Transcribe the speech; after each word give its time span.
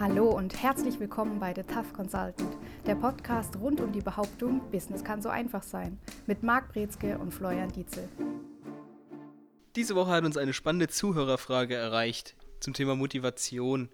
Hallo 0.00 0.30
und 0.30 0.62
herzlich 0.62 0.98
willkommen 0.98 1.38
bei 1.40 1.52
The 1.54 1.62
Tough 1.62 1.92
Consultant, 1.92 2.56
der 2.86 2.94
Podcast 2.94 3.54
rund 3.56 3.82
um 3.82 3.92
die 3.92 4.00
Behauptung, 4.00 4.62
Business 4.70 5.04
kann 5.04 5.20
so 5.20 5.28
einfach 5.28 5.62
sein, 5.62 5.98
mit 6.26 6.42
Marc 6.42 6.72
Brezke 6.72 7.18
und 7.18 7.34
Florian 7.34 7.70
Dietzel. 7.70 8.08
Diese 9.76 9.94
Woche 9.94 10.12
hat 10.12 10.24
uns 10.24 10.38
eine 10.38 10.54
spannende 10.54 10.88
Zuhörerfrage 10.88 11.74
erreicht 11.74 12.34
zum 12.60 12.72
Thema 12.72 12.96
Motivation. 12.96 13.90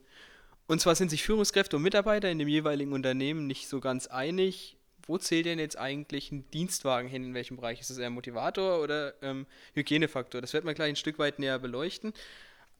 Und 0.69 0.81
zwar 0.81 0.95
sind 0.95 1.09
sich 1.09 1.25
Führungskräfte 1.25 1.75
und 1.75 1.83
Mitarbeiter 1.83 2.31
in 2.31 2.39
dem 2.39 2.47
jeweiligen 2.47 2.93
Unternehmen 2.93 3.49
nicht 3.49 3.69
so 3.69 3.81
ganz 3.81 4.07
einig, 4.07 4.77
wo 5.09 5.19
zählt 5.19 5.47
denn 5.47 5.59
jetzt 5.59 5.77
eigentlich 5.77 6.31
ein 6.31 6.49
Dienstwagen 6.53 7.09
hin, 7.09 7.25
in 7.25 7.35
welchem 7.35 7.57
Bereich? 7.57 7.81
Ist 7.81 7.91
es 7.91 7.99
eher 7.99 8.11
Motivator 8.11 8.81
oder 8.81 9.21
ähm, 9.23 9.45
Hygienefaktor? 9.75 10.41
Das 10.41 10.53
werden 10.53 10.67
wir 10.67 10.75
gleich 10.75 10.91
ein 10.91 10.95
Stück 10.95 11.19
weit 11.19 11.41
näher 11.41 11.59
beleuchten. 11.59 12.13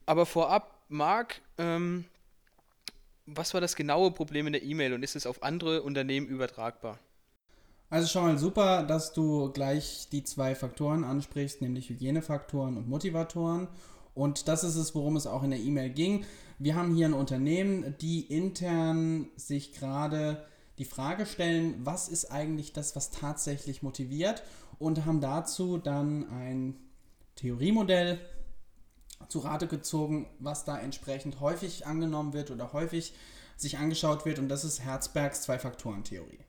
Aber 0.05 0.25
vorab, 0.25 0.81
Marc, 0.87 1.41
ähm, 1.57 2.05
was 3.27 3.53
war 3.53 3.61
das 3.61 3.75
genaue 3.75 4.11
Problem 4.11 4.47
in 4.47 4.53
der 4.53 4.63
E-Mail 4.63 4.93
und 4.93 5.03
ist 5.03 5.15
es 5.15 5.27
auf 5.27 5.43
andere 5.43 5.83
Unternehmen 5.83 6.27
übertragbar? 6.27 6.97
Also 7.89 8.07
schon 8.07 8.23
mal 8.23 8.37
super, 8.37 8.83
dass 8.83 9.13
du 9.13 9.51
gleich 9.51 10.07
die 10.11 10.23
zwei 10.23 10.55
Faktoren 10.55 11.03
ansprichst, 11.03 11.61
nämlich 11.61 11.89
Hygienefaktoren 11.89 12.77
und 12.77 12.89
Motivatoren. 12.89 13.67
Und 14.13 14.47
das 14.47 14.63
ist 14.63 14.75
es, 14.75 14.95
worum 14.95 15.15
es 15.15 15.27
auch 15.27 15.43
in 15.43 15.51
der 15.51 15.59
E-Mail 15.59 15.91
ging. 15.91 16.25
Wir 16.57 16.75
haben 16.75 16.95
hier 16.95 17.07
ein 17.07 17.13
Unternehmen, 17.13 17.95
die 18.01 18.21
intern 18.21 19.27
sich 19.35 19.73
gerade 19.73 20.43
die 20.79 20.85
Frage 20.85 21.25
stellen, 21.25 21.75
was 21.83 22.09
ist 22.09 22.31
eigentlich 22.31 22.73
das, 22.73 22.95
was 22.95 23.11
tatsächlich 23.11 23.83
motiviert 23.83 24.43
und 24.79 25.05
haben 25.05 25.21
dazu 25.21 25.77
dann 25.77 26.29
ein 26.29 26.75
Theoriemodell 27.35 28.19
zu 29.29 29.39
Rate 29.39 29.67
gezogen, 29.67 30.27
was 30.39 30.65
da 30.65 30.79
entsprechend 30.79 31.39
häufig 31.39 31.85
angenommen 31.85 32.33
wird 32.33 32.51
oder 32.51 32.73
häufig 32.73 33.13
sich 33.55 33.77
angeschaut 33.77 34.25
wird 34.25 34.39
und 34.39 34.49
das 34.49 34.63
ist 34.63 34.81
Herzbergs 34.81 35.41
Zwei-Faktoren-Theorie. 35.41 36.39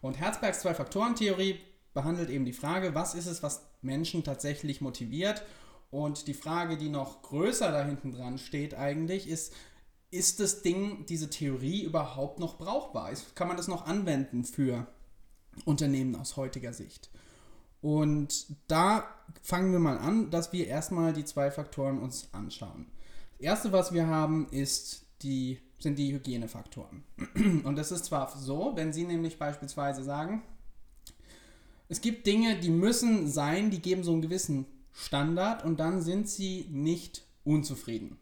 Und 0.00 0.18
Herzbergs 0.18 0.60
Zwei-Faktoren-Theorie 0.60 1.60
behandelt 1.94 2.30
eben 2.30 2.44
die 2.44 2.52
Frage, 2.52 2.94
was 2.94 3.14
ist 3.14 3.26
es, 3.26 3.42
was 3.42 3.62
Menschen 3.80 4.24
tatsächlich 4.24 4.80
motiviert 4.80 5.42
und 5.90 6.26
die 6.26 6.34
Frage, 6.34 6.76
die 6.76 6.90
noch 6.90 7.22
größer 7.22 7.72
da 7.72 7.84
hinten 7.84 8.12
dran 8.12 8.38
steht 8.38 8.74
eigentlich, 8.74 9.28
ist, 9.28 9.54
ist 10.10 10.40
das 10.40 10.62
Ding, 10.62 11.06
diese 11.06 11.30
Theorie 11.30 11.82
überhaupt 11.82 12.38
noch 12.38 12.58
brauchbar? 12.58 13.10
Kann 13.34 13.48
man 13.48 13.56
das 13.56 13.68
noch 13.68 13.86
anwenden 13.86 14.44
für 14.44 14.86
Unternehmen 15.64 16.14
aus 16.14 16.36
heutiger 16.36 16.72
Sicht? 16.72 17.10
Und 17.80 18.46
da 18.66 19.04
fangen 19.42 19.72
wir 19.72 19.78
mal 19.78 19.98
an, 19.98 20.30
dass 20.30 20.52
wir 20.52 20.66
erstmal 20.66 21.12
die 21.12 21.24
zwei 21.24 21.50
Faktoren 21.50 21.98
uns 21.98 22.28
anschauen. 22.32 22.86
Das 23.32 23.40
erste, 23.40 23.72
was 23.72 23.92
wir 23.92 24.06
haben, 24.06 24.48
ist 24.50 25.06
die, 25.22 25.58
sind 25.78 25.98
die 25.98 26.12
Hygienefaktoren. 26.12 27.04
Und 27.64 27.76
das 27.76 27.92
ist 27.92 28.06
zwar 28.06 28.36
so, 28.36 28.72
wenn 28.74 28.92
Sie 28.92 29.04
nämlich 29.04 29.38
beispielsweise 29.38 30.02
sagen, 30.02 30.42
es 31.88 32.00
gibt 32.00 32.26
Dinge, 32.26 32.58
die 32.58 32.70
müssen 32.70 33.28
sein, 33.28 33.70
die 33.70 33.80
geben 33.80 34.04
so 34.04 34.12
einen 34.12 34.22
gewissen 34.22 34.66
Standard 34.92 35.64
und 35.64 35.80
dann 35.80 36.02
sind 36.02 36.28
Sie 36.28 36.66
nicht 36.70 37.24
unzufrieden. 37.44 38.18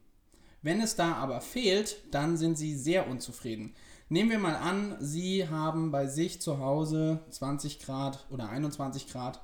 Wenn 0.62 0.80
es 0.80 0.94
da 0.94 1.14
aber 1.14 1.40
fehlt, 1.40 1.96
dann 2.12 2.36
sind 2.36 2.56
Sie 2.56 2.76
sehr 2.76 3.08
unzufrieden. 3.08 3.74
Nehmen 4.08 4.30
wir 4.30 4.38
mal 4.38 4.54
an, 4.54 4.94
Sie 5.00 5.48
haben 5.48 5.90
bei 5.90 6.06
sich 6.06 6.40
zu 6.40 6.60
Hause 6.60 7.18
20 7.30 7.80
Grad 7.80 8.24
oder 8.30 8.48
21 8.48 9.08
Grad 9.08 9.40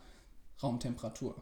Raumtemperatur. 0.63 1.35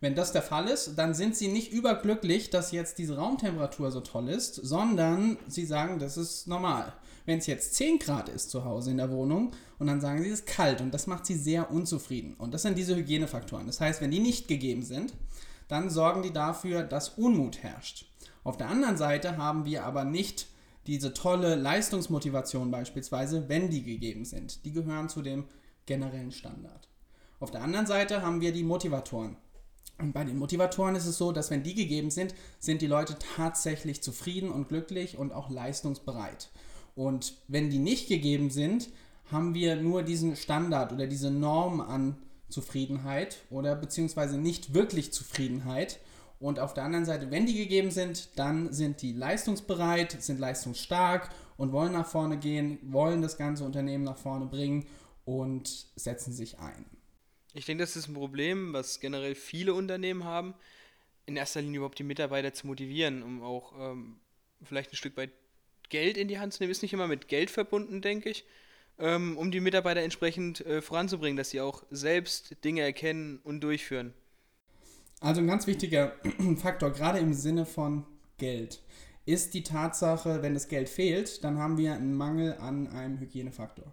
Wenn 0.00 0.14
das 0.14 0.32
der 0.32 0.40
Fall 0.40 0.68
ist, 0.68 0.96
dann 0.96 1.12
sind 1.12 1.36
Sie 1.36 1.48
nicht 1.48 1.70
überglücklich, 1.70 2.48
dass 2.48 2.72
jetzt 2.72 2.96
diese 2.96 3.18
Raumtemperatur 3.18 3.90
so 3.90 4.00
toll 4.00 4.30
ist, 4.30 4.54
sondern 4.54 5.36
Sie 5.48 5.66
sagen, 5.66 5.98
das 5.98 6.16
ist 6.16 6.48
normal. 6.48 6.94
Wenn 7.26 7.40
es 7.40 7.46
jetzt 7.46 7.74
10 7.74 7.98
Grad 7.98 8.30
ist 8.30 8.50
zu 8.50 8.64
Hause 8.64 8.92
in 8.92 8.96
der 8.96 9.10
Wohnung 9.10 9.52
und 9.78 9.86
dann 9.86 10.00
sagen 10.00 10.22
Sie, 10.22 10.30
es 10.30 10.40
ist 10.40 10.46
kalt 10.46 10.80
und 10.80 10.94
das 10.94 11.06
macht 11.06 11.26
Sie 11.26 11.36
sehr 11.36 11.70
unzufrieden. 11.70 12.34
Und 12.38 12.54
das 12.54 12.62
sind 12.62 12.78
diese 12.78 12.96
Hygienefaktoren. 12.96 13.66
Das 13.66 13.82
heißt, 13.82 14.00
wenn 14.00 14.10
die 14.10 14.18
nicht 14.18 14.48
gegeben 14.48 14.82
sind, 14.82 15.12
dann 15.68 15.90
sorgen 15.90 16.22
die 16.22 16.32
dafür, 16.32 16.84
dass 16.84 17.10
Unmut 17.10 17.62
herrscht. 17.62 18.06
Auf 18.44 18.56
der 18.56 18.70
anderen 18.70 18.96
Seite 18.96 19.36
haben 19.36 19.66
wir 19.66 19.84
aber 19.84 20.04
nicht 20.04 20.46
diese 20.86 21.14
tolle 21.14 21.54
Leistungsmotivation 21.54 22.70
beispielsweise, 22.70 23.48
wenn 23.48 23.70
die 23.70 23.82
gegeben 23.82 24.24
sind. 24.24 24.64
Die 24.64 24.72
gehören 24.72 25.08
zu 25.08 25.22
dem 25.22 25.44
generellen 25.86 26.32
Standard. 26.32 26.88
Auf 27.40 27.50
der 27.50 27.62
anderen 27.62 27.86
Seite 27.86 28.22
haben 28.22 28.40
wir 28.40 28.52
die 28.52 28.64
Motivatoren. 28.64 29.36
Und 29.98 30.12
bei 30.12 30.24
den 30.24 30.38
Motivatoren 30.38 30.96
ist 30.96 31.06
es 31.06 31.18
so, 31.18 31.32
dass 31.32 31.50
wenn 31.50 31.62
die 31.62 31.74
gegeben 31.74 32.10
sind, 32.10 32.34
sind 32.58 32.82
die 32.82 32.86
Leute 32.86 33.16
tatsächlich 33.36 34.02
zufrieden 34.02 34.50
und 34.50 34.68
glücklich 34.68 35.16
und 35.16 35.32
auch 35.32 35.50
leistungsbereit. 35.50 36.50
Und 36.94 37.34
wenn 37.48 37.70
die 37.70 37.78
nicht 37.78 38.08
gegeben 38.08 38.50
sind, 38.50 38.90
haben 39.30 39.54
wir 39.54 39.76
nur 39.76 40.02
diesen 40.02 40.36
Standard 40.36 40.92
oder 40.92 41.06
diese 41.06 41.30
Norm 41.30 41.80
an 41.80 42.16
Zufriedenheit 42.48 43.38
oder 43.50 43.74
beziehungsweise 43.74 44.38
nicht 44.38 44.74
wirklich 44.74 45.12
Zufriedenheit. 45.12 46.00
Und 46.42 46.58
auf 46.58 46.74
der 46.74 46.82
anderen 46.82 47.04
Seite, 47.04 47.30
wenn 47.30 47.46
die 47.46 47.54
gegeben 47.54 47.92
sind, 47.92 48.36
dann 48.36 48.72
sind 48.72 49.00
die 49.00 49.12
leistungsbereit, 49.12 50.20
sind 50.20 50.40
leistungsstark 50.40 51.30
und 51.56 51.70
wollen 51.70 51.92
nach 51.92 52.08
vorne 52.08 52.36
gehen, 52.36 52.80
wollen 52.82 53.22
das 53.22 53.38
ganze 53.38 53.62
Unternehmen 53.62 54.02
nach 54.02 54.18
vorne 54.18 54.46
bringen 54.46 54.88
und 55.24 55.86
setzen 55.94 56.32
sich 56.32 56.58
ein. 56.58 56.84
Ich 57.54 57.64
denke, 57.66 57.84
das 57.84 57.94
ist 57.94 58.08
ein 58.08 58.14
Problem, 58.14 58.72
was 58.72 58.98
generell 58.98 59.36
viele 59.36 59.72
Unternehmen 59.72 60.24
haben, 60.24 60.54
in 61.26 61.36
erster 61.36 61.62
Linie 61.62 61.78
überhaupt 61.78 62.00
die 62.00 62.02
Mitarbeiter 62.02 62.52
zu 62.52 62.66
motivieren, 62.66 63.22
um 63.22 63.40
auch 63.44 63.74
ähm, 63.78 64.16
vielleicht 64.64 64.92
ein 64.92 64.96
Stück 64.96 65.16
weit 65.16 65.30
Geld 65.90 66.16
in 66.16 66.26
die 66.26 66.40
Hand 66.40 66.54
zu 66.54 66.60
nehmen. 66.60 66.72
Ist 66.72 66.82
nicht 66.82 66.92
immer 66.92 67.06
mit 67.06 67.28
Geld 67.28 67.52
verbunden, 67.52 68.02
denke 68.02 68.30
ich, 68.30 68.44
ähm, 68.98 69.38
um 69.38 69.52
die 69.52 69.60
Mitarbeiter 69.60 70.00
entsprechend 70.00 70.66
äh, 70.66 70.82
voranzubringen, 70.82 71.36
dass 71.36 71.50
sie 71.50 71.60
auch 71.60 71.84
selbst 71.92 72.64
Dinge 72.64 72.80
erkennen 72.82 73.38
und 73.44 73.60
durchführen. 73.60 74.12
Also 75.22 75.40
ein 75.40 75.46
ganz 75.46 75.68
wichtiger 75.68 76.14
Faktor, 76.56 76.90
gerade 76.90 77.20
im 77.20 77.32
Sinne 77.32 77.64
von 77.64 78.04
Geld, 78.38 78.82
ist 79.24 79.54
die 79.54 79.62
Tatsache, 79.62 80.42
wenn 80.42 80.52
das 80.52 80.66
Geld 80.66 80.88
fehlt, 80.88 81.44
dann 81.44 81.58
haben 81.58 81.78
wir 81.78 81.94
einen 81.94 82.12
Mangel 82.12 82.56
an 82.58 82.88
einem 82.88 83.20
Hygienefaktor. 83.20 83.86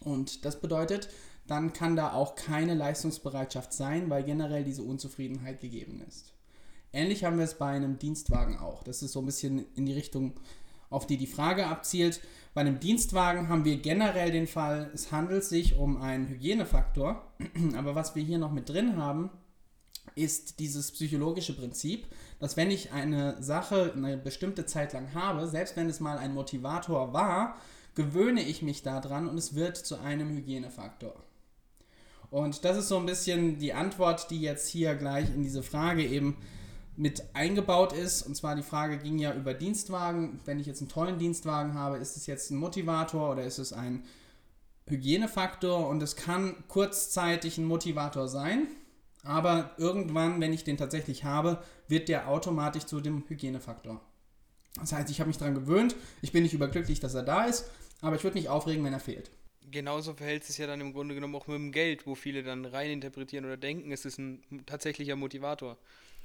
Und 0.00 0.44
das 0.44 0.60
bedeutet, 0.60 1.08
dann 1.46 1.72
kann 1.72 1.94
da 1.94 2.12
auch 2.12 2.34
keine 2.34 2.74
Leistungsbereitschaft 2.74 3.72
sein, 3.72 4.10
weil 4.10 4.24
generell 4.24 4.64
diese 4.64 4.82
Unzufriedenheit 4.82 5.60
gegeben 5.60 6.02
ist. 6.08 6.32
Ähnlich 6.92 7.22
haben 7.22 7.38
wir 7.38 7.44
es 7.44 7.54
bei 7.54 7.68
einem 7.68 8.00
Dienstwagen 8.00 8.58
auch. 8.58 8.82
Das 8.82 9.00
ist 9.02 9.12
so 9.12 9.20
ein 9.20 9.26
bisschen 9.26 9.64
in 9.76 9.86
die 9.86 9.94
Richtung, 9.94 10.34
auf 10.90 11.06
die 11.06 11.18
die 11.18 11.28
Frage 11.28 11.68
abzielt. 11.68 12.20
Bei 12.52 12.62
einem 12.62 12.80
Dienstwagen 12.80 13.48
haben 13.48 13.64
wir 13.64 13.76
generell 13.76 14.32
den 14.32 14.48
Fall, 14.48 14.90
es 14.92 15.12
handelt 15.12 15.44
sich 15.44 15.76
um 15.76 16.02
einen 16.02 16.26
Hygienefaktor. 16.26 17.32
Aber 17.76 17.94
was 17.94 18.16
wir 18.16 18.24
hier 18.24 18.38
noch 18.38 18.50
mit 18.50 18.68
drin 18.68 18.96
haben, 18.96 19.30
ist 20.14 20.58
dieses 20.58 20.92
psychologische 20.92 21.54
Prinzip, 21.54 22.06
dass 22.38 22.56
wenn 22.56 22.70
ich 22.70 22.92
eine 22.92 23.42
Sache 23.42 23.92
eine 23.94 24.16
bestimmte 24.16 24.66
Zeit 24.66 24.92
lang 24.92 25.14
habe, 25.14 25.46
selbst 25.48 25.76
wenn 25.76 25.88
es 25.88 26.00
mal 26.00 26.18
ein 26.18 26.34
Motivator 26.34 27.12
war, 27.12 27.56
gewöhne 27.94 28.42
ich 28.42 28.62
mich 28.62 28.82
daran 28.82 29.28
und 29.28 29.38
es 29.38 29.54
wird 29.54 29.76
zu 29.76 29.98
einem 30.00 30.30
Hygienefaktor. 30.30 31.14
Und 32.30 32.64
das 32.64 32.78
ist 32.78 32.88
so 32.88 32.96
ein 32.96 33.06
bisschen 33.06 33.58
die 33.58 33.74
Antwort, 33.74 34.30
die 34.30 34.40
jetzt 34.40 34.68
hier 34.68 34.94
gleich 34.94 35.28
in 35.34 35.42
diese 35.42 35.62
Frage 35.62 36.04
eben 36.04 36.38
mit 36.96 37.22
eingebaut 37.34 37.92
ist. 37.92 38.22
Und 38.22 38.34
zwar 38.34 38.54
die 38.54 38.62
Frage 38.62 38.96
ging 38.98 39.18
ja 39.18 39.34
über 39.34 39.52
Dienstwagen. 39.52 40.40
Wenn 40.46 40.58
ich 40.58 40.66
jetzt 40.66 40.80
einen 40.80 40.88
tollen 40.88 41.18
Dienstwagen 41.18 41.74
habe, 41.74 41.98
ist 41.98 42.16
es 42.16 42.26
jetzt 42.26 42.50
ein 42.50 42.56
Motivator 42.56 43.32
oder 43.32 43.44
ist 43.44 43.58
es 43.58 43.74
ein 43.74 44.04
Hygienefaktor? 44.88 45.86
Und 45.86 46.02
es 46.02 46.16
kann 46.16 46.54
kurzzeitig 46.68 47.58
ein 47.58 47.66
Motivator 47.66 48.28
sein, 48.28 48.66
aber 49.22 49.72
irgendwann, 49.78 50.40
wenn 50.40 50.52
ich 50.52 50.64
den 50.64 50.76
tatsächlich 50.76 51.24
habe, 51.24 51.62
wird 51.88 52.08
der 52.08 52.28
automatisch 52.28 52.84
zu 52.84 53.00
dem 53.00 53.24
Hygienefaktor. 53.28 54.00
Das 54.76 54.92
heißt, 54.92 55.10
ich 55.10 55.20
habe 55.20 55.28
mich 55.28 55.38
daran 55.38 55.54
gewöhnt, 55.54 55.94
ich 56.22 56.32
bin 56.32 56.42
nicht 56.42 56.54
überglücklich, 56.54 57.00
dass 57.00 57.14
er 57.14 57.22
da 57.22 57.44
ist, 57.44 57.70
aber 58.00 58.16
ich 58.16 58.24
würde 58.24 58.38
mich 58.38 58.48
aufregen, 58.48 58.84
wenn 58.84 58.92
er 58.92 59.00
fehlt. 59.00 59.30
Genauso 59.70 60.14
verhält 60.14 60.42
es 60.42 60.48
sich 60.48 60.58
ja 60.58 60.66
dann 60.66 60.80
im 60.80 60.92
Grunde 60.92 61.14
genommen 61.14 61.34
auch 61.34 61.46
mit 61.46 61.56
dem 61.56 61.72
Geld, 61.72 62.06
wo 62.06 62.14
viele 62.14 62.42
dann 62.42 62.64
reininterpretieren 62.64 63.44
oder 63.44 63.56
denken, 63.56 63.92
es 63.92 64.04
ist 64.04 64.18
ein 64.18 64.42
tatsächlicher 64.66 65.16
Motivator. 65.16 65.78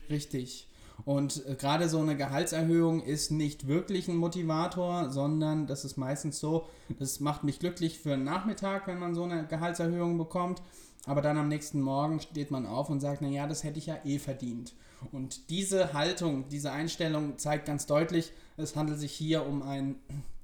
Richtig. 0.10 0.68
Und 1.06 1.46
äh, 1.46 1.56
gerade 1.56 1.90
so 1.90 2.00
eine 2.00 2.18
Gehaltserhöhung 2.18 3.04
ist 3.04 3.32
nicht 3.32 3.68
wirklich 3.68 4.08
ein 4.08 4.16
Motivator, 4.16 5.12
sondern 5.12 5.68
das 5.68 5.86
ist 5.86 5.98
meistens 5.98 6.40
so, 6.40 6.68
das 7.00 7.20
macht 7.20 7.44
mich 7.44 7.60
glücklich 7.60 8.00
für 8.00 8.14
einen 8.14 8.24
Nachmittag, 8.24 8.88
wenn 8.88 9.00
man 9.00 9.14
so 9.14 9.24
eine 9.24 9.46
Gehaltserhöhung 9.46 10.18
bekommt. 10.18 10.62
Aber 11.08 11.22
dann 11.22 11.38
am 11.38 11.48
nächsten 11.48 11.82
Morgen 11.82 12.20
steht 12.20 12.52
man 12.52 12.66
auf 12.66 12.90
und 12.90 13.00
sagt, 13.00 13.22
naja, 13.22 13.48
das 13.48 13.64
hätte 13.64 13.80
ich 13.80 13.86
ja 13.86 13.98
eh 14.04 14.20
verdient. 14.20 14.74
Und 15.14 15.50
diese 15.50 15.94
Haltung, 15.94 16.50
diese 16.50 16.72
Einstellung 16.74 17.38
zeigt 17.38 17.66
ganz 17.66 17.86
deutlich, 17.86 18.34
es 18.58 18.76
handelt 18.76 19.00
sich 19.00 19.14
hier 19.14 19.46
um 19.46 19.64
einen 19.64 19.96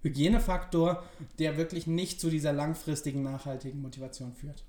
Hygienefaktor, 0.04 1.04
der 1.38 1.57
wirklich 1.57 1.86
nicht 1.86 2.21
zu 2.21 2.30
dieser 2.30 2.54
langfristigen, 2.54 3.24
nachhaltigen 3.24 3.81
Motivation 3.81 4.33
führt. 4.33 4.63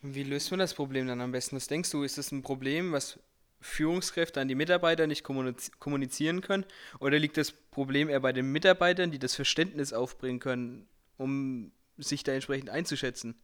Wie 0.00 0.22
löst 0.22 0.52
man 0.52 0.60
das 0.60 0.74
Problem 0.74 1.08
dann 1.08 1.20
am 1.20 1.32
besten? 1.32 1.56
Was 1.56 1.66
denkst 1.66 1.90
du, 1.90 2.04
ist 2.04 2.18
das 2.18 2.30
ein 2.30 2.42
Problem, 2.42 2.92
was 2.92 3.18
Führungskräfte 3.60 4.40
an 4.40 4.46
die 4.46 4.54
Mitarbeiter 4.54 5.08
nicht 5.08 5.24
kommunizieren 5.24 6.40
können? 6.40 6.66
Oder 7.00 7.18
liegt 7.18 7.36
das 7.36 7.50
Problem 7.50 8.08
eher 8.08 8.20
bei 8.20 8.32
den 8.32 8.52
Mitarbeitern, 8.52 9.10
die 9.10 9.18
das 9.18 9.34
Verständnis 9.34 9.92
aufbringen 9.92 10.38
können, 10.38 10.86
um 11.16 11.72
sich 11.96 12.22
da 12.22 12.32
entsprechend 12.32 12.70
einzuschätzen? 12.70 13.34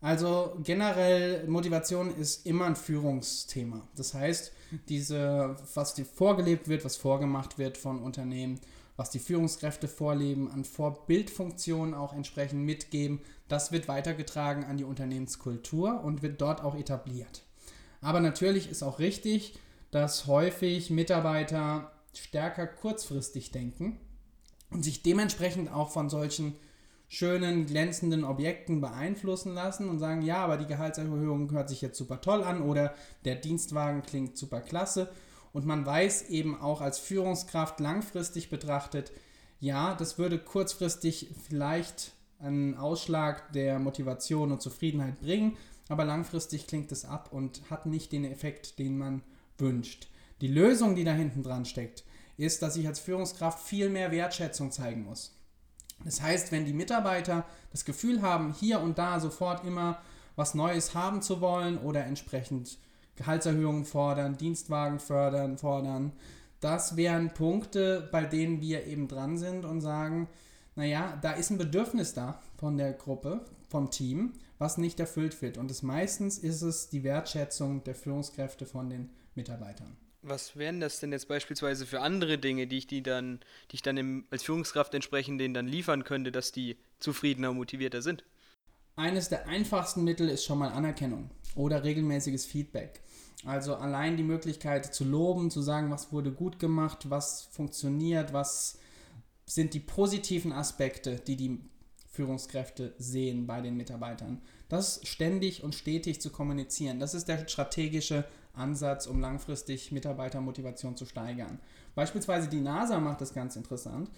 Also 0.00 0.56
generell 0.62 1.46
Motivation 1.46 2.14
ist 2.16 2.46
immer 2.46 2.64
ein 2.64 2.76
Führungsthema. 2.76 3.86
Das 3.96 4.14
heißt, 4.14 4.52
diese, 4.88 5.56
was 5.74 5.94
dir 5.94 6.06
vorgelebt 6.06 6.68
wird, 6.68 6.84
was 6.84 6.96
vorgemacht 6.96 7.58
wird 7.58 7.76
von 7.76 8.00
Unternehmen, 8.00 8.60
was 8.96 9.10
die 9.10 9.18
Führungskräfte 9.18 9.88
vorleben, 9.88 10.50
an 10.50 10.64
Vorbildfunktionen 10.64 11.94
auch 11.94 12.12
entsprechend 12.12 12.64
mitgeben, 12.64 13.20
das 13.48 13.72
wird 13.72 13.88
weitergetragen 13.88 14.64
an 14.64 14.76
die 14.76 14.84
Unternehmenskultur 14.84 16.02
und 16.02 16.22
wird 16.22 16.40
dort 16.40 16.62
auch 16.62 16.74
etabliert. 16.74 17.42
Aber 18.00 18.20
natürlich 18.20 18.70
ist 18.70 18.82
auch 18.82 18.98
richtig, 18.98 19.58
dass 19.90 20.26
häufig 20.26 20.90
Mitarbeiter 20.90 21.90
stärker 22.14 22.66
kurzfristig 22.66 23.50
denken 23.50 23.98
und 24.70 24.84
sich 24.84 25.02
dementsprechend 25.02 25.72
auch 25.72 25.90
von 25.90 26.08
solchen 26.08 26.54
schönen, 27.12 27.66
glänzenden 27.66 28.22
Objekten 28.22 28.80
beeinflussen 28.80 29.52
lassen 29.52 29.88
und 29.88 29.98
sagen, 29.98 30.22
ja, 30.22 30.44
aber 30.44 30.56
die 30.56 30.68
Gehaltserhöhung 30.68 31.50
hört 31.50 31.68
sich 31.68 31.82
jetzt 31.82 31.98
super 31.98 32.20
toll 32.20 32.44
an 32.44 32.62
oder 32.62 32.94
der 33.24 33.34
Dienstwagen 33.34 34.02
klingt 34.02 34.38
super 34.38 34.60
klasse. 34.60 35.10
Und 35.52 35.66
man 35.66 35.84
weiß 35.84 36.30
eben 36.30 36.58
auch 36.60 36.80
als 36.80 37.00
Führungskraft 37.00 37.80
langfristig 37.80 38.48
betrachtet, 38.48 39.10
ja, 39.58 39.96
das 39.96 40.18
würde 40.18 40.38
kurzfristig 40.38 41.34
vielleicht 41.48 42.12
einen 42.38 42.76
Ausschlag 42.76 43.52
der 43.52 43.80
Motivation 43.80 44.52
und 44.52 44.62
Zufriedenheit 44.62 45.20
bringen, 45.20 45.56
aber 45.88 46.04
langfristig 46.04 46.68
klingt 46.68 46.92
es 46.92 47.04
ab 47.04 47.30
und 47.32 47.68
hat 47.70 47.86
nicht 47.86 48.12
den 48.12 48.24
Effekt, 48.24 48.78
den 48.78 48.96
man 48.96 49.22
wünscht. 49.58 50.06
Die 50.40 50.46
Lösung, 50.46 50.94
die 50.94 51.04
da 51.04 51.12
hinten 51.12 51.42
dran 51.42 51.64
steckt, 51.64 52.04
ist, 52.36 52.62
dass 52.62 52.76
ich 52.76 52.86
als 52.86 53.00
Führungskraft 53.00 53.58
viel 53.58 53.90
mehr 53.90 54.12
Wertschätzung 54.12 54.70
zeigen 54.70 55.02
muss. 55.02 55.39
Das 56.04 56.22
heißt, 56.22 56.52
wenn 56.52 56.64
die 56.64 56.72
Mitarbeiter 56.72 57.44
das 57.70 57.84
Gefühl 57.84 58.22
haben, 58.22 58.52
hier 58.52 58.80
und 58.80 58.98
da 58.98 59.20
sofort 59.20 59.64
immer 59.64 59.98
was 60.36 60.54
Neues 60.54 60.94
haben 60.94 61.22
zu 61.22 61.40
wollen 61.40 61.78
oder 61.78 62.04
entsprechend 62.04 62.78
Gehaltserhöhungen 63.16 63.84
fordern, 63.84 64.38
Dienstwagen 64.38 64.98
fördern, 64.98 65.58
fordern, 65.58 66.12
das 66.60 66.96
wären 66.96 67.34
Punkte, 67.34 68.08
bei 68.12 68.24
denen 68.24 68.60
wir 68.60 68.86
eben 68.86 69.08
dran 69.08 69.36
sind 69.36 69.64
und 69.64 69.80
sagen, 69.80 70.28
naja, 70.76 71.18
da 71.20 71.32
ist 71.32 71.50
ein 71.50 71.58
Bedürfnis 71.58 72.14
da 72.14 72.40
von 72.56 72.76
der 72.76 72.92
Gruppe, 72.92 73.44
vom 73.68 73.90
Team, 73.90 74.32
was 74.58 74.78
nicht 74.78 75.00
erfüllt 75.00 75.40
wird. 75.42 75.58
Und 75.58 75.70
es 75.70 75.82
meistens 75.82 76.38
ist 76.38 76.62
es 76.62 76.88
die 76.88 77.04
Wertschätzung 77.04 77.84
der 77.84 77.94
Führungskräfte 77.94 78.66
von 78.66 78.90
den 78.90 79.10
Mitarbeitern. 79.34 79.96
Was 80.22 80.56
wären 80.56 80.80
das 80.80 81.00
denn 81.00 81.12
jetzt 81.12 81.28
beispielsweise 81.28 81.86
für 81.86 82.00
andere 82.00 82.36
Dinge, 82.36 82.66
die 82.66 82.78
ich 82.78 82.86
die 82.86 83.02
dann, 83.02 83.40
die 83.70 83.76
ich 83.76 83.82
dann 83.82 83.96
im, 83.96 84.26
als 84.30 84.42
Führungskraft 84.42 84.92
entsprechend 84.94 85.40
denen 85.40 85.54
dann 85.54 85.66
liefern 85.66 86.04
könnte, 86.04 86.30
dass 86.30 86.52
die 86.52 86.76
zufriedener 86.98 87.50
und 87.50 87.56
motivierter 87.56 88.02
sind? 88.02 88.24
Eines 88.96 89.30
der 89.30 89.48
einfachsten 89.48 90.04
Mittel 90.04 90.28
ist 90.28 90.44
schon 90.44 90.58
mal 90.58 90.72
Anerkennung 90.72 91.30
oder 91.54 91.84
regelmäßiges 91.84 92.44
Feedback. 92.44 93.00
Also 93.46 93.74
allein 93.74 94.18
die 94.18 94.22
Möglichkeit 94.22 94.94
zu 94.94 95.04
loben, 95.04 95.50
zu 95.50 95.62
sagen, 95.62 95.90
was 95.90 96.12
wurde 96.12 96.32
gut 96.32 96.58
gemacht, 96.58 97.08
was 97.08 97.48
funktioniert, 97.52 98.34
was 98.34 98.78
sind 99.46 99.72
die 99.72 99.80
positiven 99.80 100.52
Aspekte, 100.52 101.16
die 101.16 101.36
die 101.36 101.60
Führungskräfte 102.12 102.94
sehen 102.98 103.46
bei 103.46 103.62
den 103.62 103.76
Mitarbeitern. 103.76 104.42
Das 104.70 105.00
ständig 105.02 105.62
und 105.64 105.74
stetig 105.74 106.20
zu 106.20 106.30
kommunizieren, 106.30 107.00
das 107.00 107.12
ist 107.12 107.28
der 107.28 107.46
strategische 107.46 108.24
Ansatz, 108.54 109.06
um 109.06 109.20
langfristig 109.20 109.92
Mitarbeitermotivation 109.92 110.96
zu 110.96 111.06
steigern. 111.06 111.58
Beispielsweise 111.94 112.48
die 112.48 112.60
NASA 112.60 113.00
macht 113.00 113.20
das 113.20 113.34
ganz 113.34 113.56
interessant. 113.56 114.10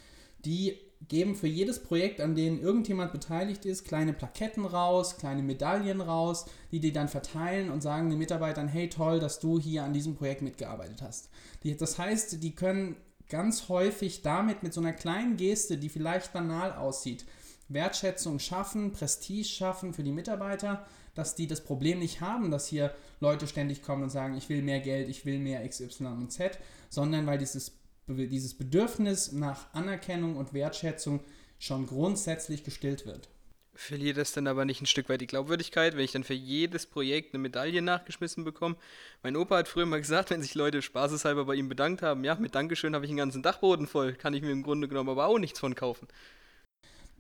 Die 0.45 0.79
geben 1.09 1.35
für 1.35 1.47
jedes 1.47 1.83
Projekt, 1.83 2.21
an 2.21 2.35
dem 2.35 2.61
irgendjemand 2.61 3.13
beteiligt 3.13 3.65
ist, 3.65 3.85
kleine 3.85 4.13
Plaketten 4.13 4.67
raus, 4.67 5.17
kleine 5.17 5.43
Medaillen 5.43 6.01
raus, 6.01 6.47
die 6.71 6.81
die 6.81 6.93
dann 6.93 7.09
verteilen 7.09 7.71
und 7.71 7.81
sagen 7.81 8.11
den 8.11 8.19
Mitarbeitern, 8.19 8.69
hey 8.69 8.89
toll, 8.89 9.21
dass 9.21 9.41
du 9.41 9.59
hier 9.59 9.85
an 9.85 9.93
diesem 9.93 10.17
Projekt 10.17 10.43
mitgearbeitet 10.43 11.01
hast. 11.01 11.31
Die, 11.63 11.77
das 11.77 11.99
heißt, 11.99 12.43
die 12.43 12.55
können 12.55 12.97
ganz 13.29 13.69
häufig 13.69 14.21
damit 14.21 14.63
mit 14.63 14.75
so 14.75 14.81
einer 14.81 14.93
kleinen 14.93 15.39
Geste, 15.39 15.79
die 15.79 15.89
vielleicht 15.89 16.33
banal 16.33 16.73
aussieht, 16.73 17.25
Wertschätzung 17.69 18.39
schaffen, 18.39 18.93
Prestige 18.93 19.45
schaffen 19.45 19.95
für 19.95 20.03
die 20.03 20.13
Mitarbeiter, 20.13 20.87
dass 21.15 21.35
die 21.35 21.47
das 21.47 21.63
Problem 21.63 21.99
nicht 21.99 22.21
haben, 22.21 22.51
dass 22.51 22.67
hier 22.67 22.95
Leute 23.21 23.47
ständig 23.47 23.83
kommen 23.83 24.03
und 24.03 24.11
sagen, 24.11 24.37
ich 24.37 24.49
will 24.49 24.63
mehr 24.63 24.81
Geld, 24.81 25.09
ich 25.09 25.27
will 25.27 25.39
mehr 25.39 25.65
X, 25.65 25.81
Y 25.81 26.07
und 26.13 26.33
Z, 26.33 26.59
sondern 26.89 27.27
weil 27.27 27.39
dieses, 27.39 27.73
dieses 28.07 28.55
Bedürfnis 28.55 29.33
nach 29.33 29.73
Anerkennung 29.75 30.37
und 30.37 30.55
Wertschätzung 30.55 31.21
schon 31.59 31.87
grundsätzlich 31.87 32.65
gestillt 32.65 33.07
wird. 33.07 33.29
Verliert 33.75 34.19
das 34.19 34.33
dann 34.33 34.47
aber 34.49 34.67
nicht 34.67 34.83
ein 34.83 34.87
Stück 34.87 35.09
weit 35.09 35.23
die 35.23 35.27
Glaubwürdigkeit, 35.27 35.97
wenn 35.97 36.05
ich 36.05 36.13
dann 36.13 36.25
für 36.25 36.35
jedes 36.35 36.85
Projekt 36.85 37.33
eine 37.33 37.41
Medaille 37.41 37.81
nachgeschmissen 37.81 38.45
bekomme? 38.45 38.77
Mein 39.23 39.35
Opa 39.35 39.57
hat 39.57 39.69
früher 39.69 39.87
mal 39.87 40.01
gesagt, 40.01 40.29
wenn 40.29 40.43
sich 40.43 40.55
Leute 40.55 40.83
spaßeshalber 40.83 41.47
bei 41.47 41.55
ihm 41.55 41.71
bedankt 41.71 42.03
haben, 42.03 42.23
ja, 42.23 42.35
mit 42.35 42.55
Dankeschön 42.55 42.95
habe 42.95 43.07
ich 43.07 43.11
einen 43.11 43.19
ganzen 43.19 43.43
Dachboden 43.43 43.87
voll, 43.87 44.13
kann 44.13 44.35
ich 44.35 44.43
mir 44.43 44.51
im 44.51 44.63
Grunde 44.63 44.89
genommen 44.89 45.09
aber 45.09 45.27
auch 45.27 45.39
nichts 45.39 45.59
von 45.59 45.75
kaufen. 45.75 46.07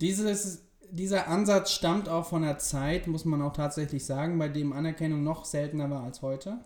Dieses 0.02 0.62
dieser 0.90 1.26
Ansatz 1.28 1.72
stammt 1.72 2.10
auch 2.10 2.26
von 2.26 2.42
der 2.42 2.58
Zeit, 2.58 3.06
muss 3.06 3.24
man 3.24 3.40
auch 3.40 3.54
tatsächlich 3.54 4.04
sagen, 4.04 4.38
bei 4.38 4.48
dem 4.48 4.74
Anerkennung 4.74 5.24
noch 5.24 5.46
seltener 5.46 5.88
war 5.88 6.04
als 6.04 6.20
heute. 6.20 6.58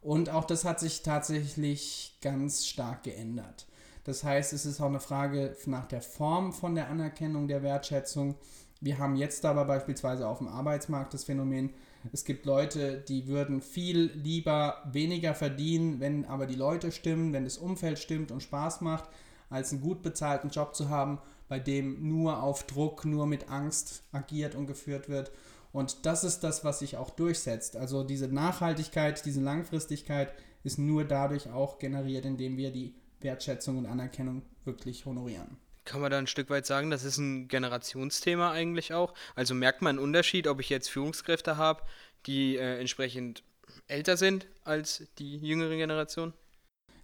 Und 0.00 0.28
auch 0.28 0.44
das 0.44 0.64
hat 0.64 0.80
sich 0.80 1.02
tatsächlich 1.02 2.18
ganz 2.20 2.66
stark 2.66 3.04
geändert. 3.04 3.66
Das 4.02 4.24
heißt, 4.24 4.52
es 4.52 4.66
ist 4.66 4.80
auch 4.80 4.88
eine 4.88 4.98
Frage 4.98 5.56
nach 5.66 5.86
der 5.86 6.02
Form 6.02 6.52
von 6.52 6.74
der 6.74 6.88
Anerkennung, 6.88 7.46
der 7.46 7.62
Wertschätzung. 7.62 8.34
Wir 8.80 8.98
haben 8.98 9.14
jetzt 9.14 9.44
aber 9.44 9.64
beispielsweise 9.66 10.26
auf 10.26 10.38
dem 10.38 10.48
Arbeitsmarkt 10.48 11.14
das 11.14 11.24
Phänomen, 11.24 11.70
es 12.12 12.24
gibt 12.24 12.44
Leute, 12.44 12.98
die 12.98 13.28
würden 13.28 13.62
viel 13.62 14.10
lieber 14.14 14.82
weniger 14.90 15.34
verdienen, 15.34 16.00
wenn 16.00 16.26
aber 16.26 16.46
die 16.46 16.54
Leute 16.54 16.92
stimmen, 16.92 17.32
wenn 17.32 17.44
das 17.44 17.56
Umfeld 17.56 17.98
stimmt 17.98 18.30
und 18.32 18.42
Spaß 18.42 18.80
macht, 18.80 19.08
als 19.48 19.72
einen 19.72 19.80
gut 19.80 20.02
bezahlten 20.02 20.50
Job 20.50 20.74
zu 20.74 20.90
haben, 20.90 21.18
bei 21.48 21.58
dem 21.58 22.08
nur 22.08 22.42
auf 22.42 22.66
Druck, 22.66 23.04
nur 23.04 23.26
mit 23.26 23.48
Angst 23.50 24.02
agiert 24.12 24.54
und 24.54 24.66
geführt 24.66 25.08
wird. 25.08 25.30
Und 25.72 26.06
das 26.06 26.24
ist 26.24 26.40
das, 26.40 26.64
was 26.64 26.78
sich 26.78 26.96
auch 26.96 27.10
durchsetzt. 27.10 27.76
Also 27.76 28.04
diese 28.04 28.28
Nachhaltigkeit, 28.28 29.24
diese 29.24 29.40
Langfristigkeit 29.40 30.32
ist 30.62 30.78
nur 30.78 31.04
dadurch 31.04 31.50
auch 31.50 31.78
generiert, 31.78 32.24
indem 32.24 32.56
wir 32.56 32.70
die 32.70 32.94
Wertschätzung 33.20 33.78
und 33.78 33.86
Anerkennung 33.86 34.42
wirklich 34.64 35.04
honorieren. 35.04 35.56
Kann 35.84 36.00
man 36.00 36.10
da 36.10 36.18
ein 36.18 36.26
Stück 36.26 36.48
weit 36.48 36.64
sagen, 36.64 36.90
das 36.90 37.04
ist 37.04 37.18
ein 37.18 37.48
Generationsthema 37.48 38.52
eigentlich 38.52 38.94
auch? 38.94 39.12
Also 39.34 39.54
merkt 39.54 39.82
man 39.82 39.96
einen 39.96 40.04
Unterschied, 40.04 40.46
ob 40.46 40.60
ich 40.60 40.70
jetzt 40.70 40.88
Führungskräfte 40.88 41.56
habe, 41.56 41.82
die 42.26 42.56
äh, 42.56 42.78
entsprechend 42.78 43.42
älter 43.86 44.16
sind 44.16 44.46
als 44.62 45.06
die 45.18 45.36
jüngere 45.38 45.76
Generation? 45.76 46.32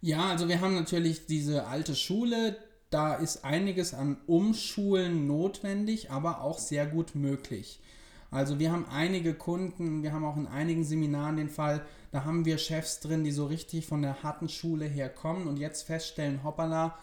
Ja, 0.00 0.30
also 0.30 0.48
wir 0.48 0.60
haben 0.60 0.74
natürlich 0.74 1.26
diese 1.26 1.66
alte 1.66 1.94
Schule, 1.94 2.56
da 2.90 3.14
ist 3.14 3.44
einiges 3.44 3.94
an 3.94 4.16
Umschulen 4.26 5.26
notwendig, 5.26 6.10
aber 6.10 6.42
auch 6.42 6.58
sehr 6.58 6.86
gut 6.86 7.14
möglich. 7.14 7.80
Also 8.32 8.58
wir 8.58 8.70
haben 8.70 8.86
einige 8.90 9.34
Kunden, 9.34 10.02
wir 10.02 10.12
haben 10.12 10.24
auch 10.24 10.36
in 10.36 10.46
einigen 10.46 10.84
Seminaren 10.84 11.36
den 11.36 11.48
Fall, 11.48 11.84
da 12.12 12.24
haben 12.24 12.44
wir 12.44 12.58
Chefs 12.58 13.00
drin, 13.00 13.24
die 13.24 13.32
so 13.32 13.46
richtig 13.46 13.86
von 13.86 14.02
der 14.02 14.22
harten 14.22 14.48
Schule 14.48 14.86
herkommen 14.86 15.46
und 15.48 15.56
jetzt 15.56 15.82
feststellen, 15.82 16.44
hoppala, 16.44 16.96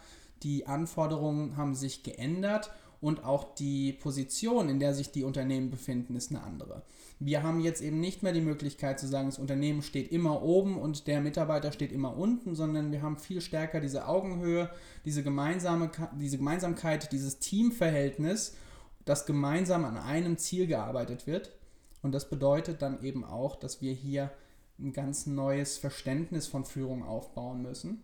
die 0.44 0.68
Anforderungen 0.68 1.58
haben 1.58 1.76
sich 1.76 2.04
geändert 2.04 2.72
und 3.00 3.24
auch 3.24 3.56
die 3.56 3.94
Position, 3.94 4.70
in 4.70 4.80
der 4.80 4.94
sich 4.94 5.12
die 5.12 5.24
Unternehmen 5.24 5.70
befinden, 5.70 6.16
ist 6.16 6.32
eine 6.32 6.44
andere. 6.44 6.84
Wir 7.20 7.44
haben 7.44 7.60
jetzt 7.60 7.82
eben 7.82 8.00
nicht 8.00 8.24
mehr 8.24 8.34
die 8.34 8.42
Möglichkeit 8.42 9.00
zu 9.00 9.08
sagen, 9.08 9.28
das 9.28 9.40
Unternehmen 9.40 9.82
steht 9.82 10.12
immer 10.12 10.44
oben 10.44 10.78
und 10.78 11.08
der 11.08 11.22
Mitarbeiter 11.22 11.72
steht 11.72 11.92
immer 11.92 12.16
unten, 12.16 12.56
sondern 12.56 12.92
wir 12.92 13.02
haben 13.02 13.18
viel 13.18 13.42
stärker 13.42 13.80
diese 13.80 14.08
Augenhöhe, 14.08 14.70
diese, 15.06 15.24
gemeinsame, 15.24 15.92
diese 16.20 16.38
Gemeinsamkeit, 16.38 17.12
dieses 17.12 17.40
Teamverhältnis, 17.40 18.56
das 19.06 19.26
gemeinsam 19.26 19.86
an 19.86 19.98
einem 19.98 20.38
Ziel 20.38 20.68
gearbeitet 20.68 21.28
wird. 21.28 21.52
Und 22.02 22.12
das 22.12 22.30
bedeutet 22.30 22.82
dann 22.82 23.04
eben 23.04 23.24
auch, 23.24 23.56
dass 23.56 23.82
wir 23.82 23.94
hier 23.94 24.32
ein 24.80 24.94
ganz 24.94 25.26
neues 25.26 25.78
Verständnis 25.78 26.46
von 26.48 26.66
Führung 26.66 27.04
aufbauen 27.04 27.62
müssen. 27.62 28.04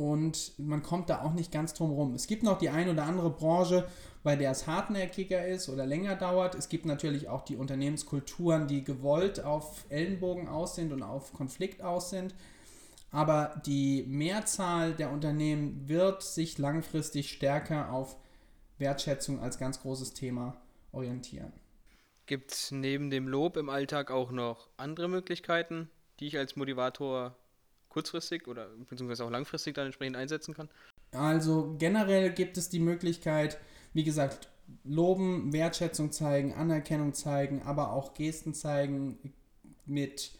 Und 0.00 0.58
man 0.58 0.82
kommt 0.82 1.10
da 1.10 1.20
auch 1.20 1.34
nicht 1.34 1.52
ganz 1.52 1.74
drum 1.74 1.90
rum. 1.90 2.14
Es 2.14 2.26
gibt 2.26 2.42
noch 2.42 2.56
die 2.56 2.70
ein 2.70 2.88
oder 2.88 3.02
andere 3.02 3.28
Branche, 3.28 3.86
bei 4.22 4.34
der 4.34 4.50
es 4.50 4.66
hartnäckiger 4.66 5.46
ist 5.46 5.68
oder 5.68 5.84
länger 5.84 6.16
dauert. 6.16 6.54
Es 6.54 6.70
gibt 6.70 6.86
natürlich 6.86 7.28
auch 7.28 7.42
die 7.42 7.56
Unternehmenskulturen, 7.56 8.66
die 8.66 8.82
gewollt 8.82 9.44
auf 9.44 9.84
Ellenbogen 9.90 10.48
aus 10.48 10.74
sind 10.74 10.94
und 10.94 11.02
auf 11.02 11.34
Konflikt 11.34 11.82
aus 11.82 12.08
sind. 12.08 12.34
Aber 13.10 13.60
die 13.66 14.06
Mehrzahl 14.08 14.94
der 14.94 15.10
Unternehmen 15.10 15.86
wird 15.86 16.22
sich 16.22 16.56
langfristig 16.56 17.30
stärker 17.30 17.92
auf 17.92 18.16
Wertschätzung 18.78 19.38
als 19.40 19.58
ganz 19.58 19.82
großes 19.82 20.14
Thema 20.14 20.56
orientieren. 20.92 21.52
Gibt 22.24 22.52
es 22.52 22.70
neben 22.70 23.10
dem 23.10 23.28
Lob 23.28 23.58
im 23.58 23.68
Alltag 23.68 24.10
auch 24.10 24.30
noch 24.30 24.70
andere 24.78 25.10
Möglichkeiten, 25.10 25.90
die 26.20 26.28
ich 26.28 26.38
als 26.38 26.56
Motivator 26.56 27.36
kurzfristig 27.90 28.48
oder 28.48 28.68
beziehungsweise 28.88 29.24
auch 29.24 29.30
langfristig 29.30 29.74
dann 29.74 29.86
entsprechend 29.86 30.16
einsetzen 30.16 30.54
kann? 30.54 30.70
Also 31.12 31.74
generell 31.78 32.32
gibt 32.32 32.56
es 32.56 32.70
die 32.70 32.78
Möglichkeit, 32.78 33.58
wie 33.92 34.04
gesagt, 34.04 34.48
loben, 34.84 35.52
Wertschätzung 35.52 36.12
zeigen, 36.12 36.54
Anerkennung 36.54 37.12
zeigen, 37.12 37.62
aber 37.62 37.92
auch 37.92 38.14
Gesten 38.14 38.54
zeigen 38.54 39.34
mit 39.86 40.32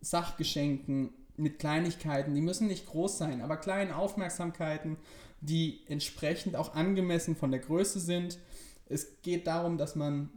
Sachgeschenken, 0.00 1.14
mit 1.36 1.58
Kleinigkeiten. 1.58 2.34
Die 2.34 2.40
müssen 2.40 2.66
nicht 2.66 2.86
groß 2.86 3.18
sein, 3.18 3.40
aber 3.40 3.56
kleine 3.56 3.96
Aufmerksamkeiten, 3.96 4.96
die 5.40 5.80
entsprechend 5.86 6.56
auch 6.56 6.74
angemessen 6.74 7.36
von 7.36 7.50
der 7.50 7.60
Größe 7.60 8.00
sind. 8.00 8.38
Es 8.86 9.22
geht 9.22 9.46
darum, 9.46 9.78
dass 9.78 9.94
man 9.94 10.30